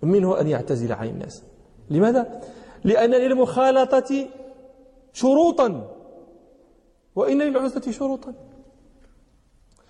منه 0.02 0.40
أن 0.40 0.48
يعتزل 0.48 0.92
عن 0.92 1.08
الناس. 1.08 1.42
لماذا؟ 1.90 2.40
لأن 2.84 3.10
للمخالطة 3.10 4.28
شروطا 5.12 5.90
وإن 7.16 7.42
للعزلة 7.42 7.92
شروطا. 7.92 8.34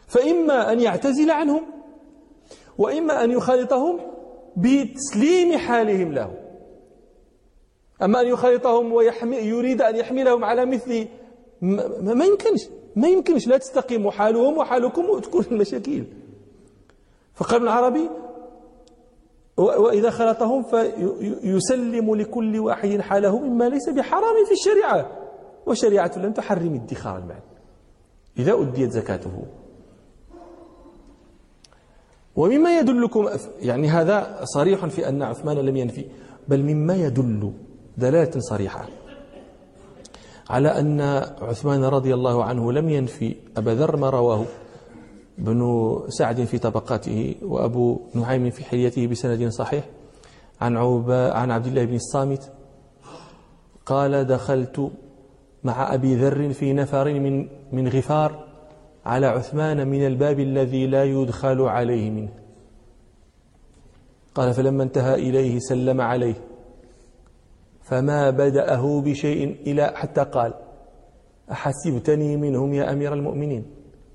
فإما 0.06 0.72
أن 0.72 0.80
يعتزل 0.80 1.30
عنهم 1.30 1.62
وإما 2.78 3.24
أن 3.24 3.30
يخالطهم 3.30 4.00
بتسليم 4.56 5.58
حالهم 5.58 6.12
له. 6.12 6.43
أما 8.04 8.20
أن 8.20 8.26
يخالطهم 8.26 8.92
ويحمي 8.92 9.36
يريد 9.36 9.82
أن 9.82 9.96
يحملهم 9.96 10.44
على 10.44 10.66
مثل 10.66 11.08
ما, 11.62 12.24
يمكنش 12.24 12.68
ما 12.96 13.08
يمكنش. 13.08 13.46
لا 13.46 13.58
تستقيم 13.58 14.10
حالهم 14.10 14.58
وحالكم 14.58 15.04
وتكون 15.10 15.44
المشاكل. 15.52 16.04
فقال 17.34 17.54
ابن 17.54 17.64
العربي 17.64 18.10
وإذا 19.56 20.10
خلطهم 20.10 20.62
فيسلم 20.62 22.14
لكل 22.14 22.58
واحد 22.58 23.00
حاله 23.00 23.38
مما 23.38 23.68
ليس 23.68 23.88
بحرام 23.88 24.44
في 24.46 24.52
الشريعة. 24.52 25.10
والشريعة 25.66 26.12
لم 26.16 26.32
تحرم 26.32 26.74
ادخار 26.74 27.18
المال. 27.18 27.40
إذا 28.38 28.62
أديت 28.62 28.90
زكاته. 28.90 29.42
ومما 32.36 32.78
يدلكم 32.78 33.28
يعني 33.60 33.88
هذا 33.88 34.40
صريح 34.44 34.86
في 34.86 35.08
أن 35.08 35.22
عثمان 35.22 35.56
لم 35.56 35.76
ينفي 35.76 36.04
بل 36.48 36.62
مما 36.62 36.96
يدل 36.96 37.52
دلالة 37.96 38.40
صريحة 38.40 38.86
على 40.50 40.68
أن 40.68 41.00
عثمان 41.40 41.84
رضي 41.84 42.14
الله 42.14 42.44
عنه 42.44 42.72
لم 42.72 42.88
ينفي 42.88 43.36
أبا 43.56 43.70
ذر 43.70 43.96
ما 43.96 44.10
رواه 44.10 44.44
بن 45.38 46.00
سعد 46.08 46.44
في 46.44 46.58
طبقاته 46.58 47.34
وأبو 47.42 48.00
نعيم 48.14 48.50
في 48.50 48.64
حليته 48.64 49.06
بسند 49.06 49.48
صحيح 49.48 49.84
عن 50.60 50.76
عوبا 50.76 51.32
عن 51.32 51.50
عبد 51.50 51.66
الله 51.66 51.84
بن 51.84 51.94
الصامت 51.94 52.52
قال 53.86 54.24
دخلت 54.24 54.90
مع 55.64 55.94
أبي 55.94 56.16
ذر 56.16 56.52
في 56.52 56.72
نفر 56.72 57.14
من 57.14 57.48
من 57.72 57.88
غفار 57.88 58.44
على 59.06 59.26
عثمان 59.26 59.88
من 59.88 60.06
الباب 60.06 60.40
الذي 60.40 60.86
لا 60.86 61.04
يدخل 61.04 61.60
عليه 61.60 62.10
منه 62.10 62.28
قال 64.34 64.54
فلما 64.54 64.82
انتهى 64.82 65.14
إليه 65.14 65.58
سلم 65.58 66.00
عليه 66.00 66.34
فما 67.84 68.30
بدأه 68.30 69.00
بشيء 69.00 69.56
إلى 69.66 69.92
حتى 69.94 70.24
قال 70.24 70.54
أحسبتني 71.50 72.36
منهم 72.36 72.74
يا 72.74 72.92
أمير 72.92 73.14
المؤمنين. 73.14 73.64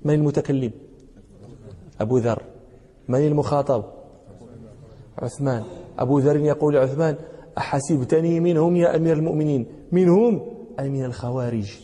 من 0.04 0.14
المتكلم؟ 0.14 0.70
أبو 2.00 2.18
ذر. 2.18 2.42
من 3.08 3.26
المخاطب؟ 3.26 3.84
عثمان. 5.18 5.64
أبو 5.98 6.18
ذر 6.18 6.36
يقول 6.36 6.74
لعثمان 6.74 7.16
أحسبتني 7.58 8.40
منهم 8.40 8.76
يا 8.76 8.96
أمير 8.96 9.16
المؤمنين. 9.16 9.66
منهم؟ 9.92 10.40
أي 10.80 10.88
من 10.88 11.04
الخوارج. 11.04 11.78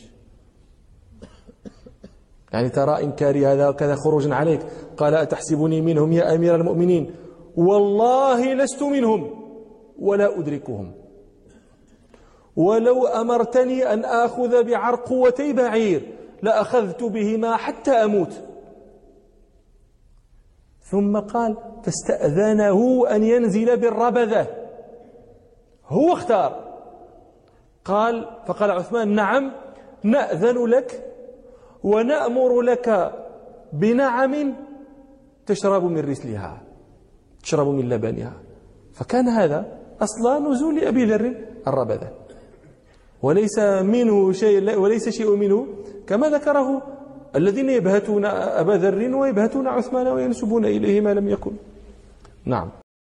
يعني 2.53 2.69
ترى 2.69 3.03
إنكاري 3.03 3.47
هذا 3.47 3.69
وكذا 3.69 3.95
خروجا 3.95 4.35
عليك. 4.35 4.61
قال 4.97 5.13
أتحسبني 5.15 5.81
منهم 5.81 6.11
يا 6.13 6.35
أمير 6.35 6.55
المؤمنين. 6.55 7.11
والله 7.55 8.53
لست 8.53 8.83
منهم. 8.83 9.29
ولا 9.99 10.39
أدركهم. 10.39 11.06
ولو 12.57 13.07
أمرتني 13.07 13.93
أن 13.93 14.05
آخذ 14.05 14.63
بعرقوتي 14.63 15.53
بعير 15.53 16.13
لأخذت 16.41 17.03
بهما 17.03 17.55
حتى 17.55 17.91
أموت. 17.91 18.33
ثم 20.81 21.19
قال 21.19 21.57
فاستأذنه 21.83 23.07
أن 23.11 23.23
ينزل 23.23 23.77
بالربذة. 23.77 24.47
هو 25.87 26.13
اختار. 26.13 26.67
قال 27.85 28.29
فقال 28.47 28.71
عثمان 28.71 29.15
نعم 29.15 29.51
نأذن 30.03 30.65
لك 30.65 31.13
ونأمر 31.83 32.61
لك 32.61 33.13
بنعم 33.73 34.55
تشرب 35.45 35.83
من 35.83 36.09
رسلها 36.09 36.61
تشرب 37.43 37.67
من 37.67 37.89
لبنها. 37.89 38.33
فكان 38.93 39.27
هذا 39.27 39.79
أصل 40.01 40.51
نزول 40.51 40.79
أبي 40.79 41.05
ذر 41.05 41.35
الربذة. 41.67 42.26
وليس 43.21 43.59
منه 43.83 44.31
شيء 44.31 44.79
وليس 44.79 45.09
شيء 45.09 45.35
منه 45.35 45.67
كما 46.07 46.29
ذكره 46.29 46.81
الذين 47.35 47.69
يبهتون 47.69 48.25
أبا 48.25 48.71
ذر 48.71 49.15
ويبهتون 49.15 49.67
عثمان 49.67 50.07
وينسبون 50.07 50.65
إليه 50.65 51.01
ما 51.01 51.13
لم 51.13 51.29
يكن. 51.29 51.51
نعم. 52.45 52.69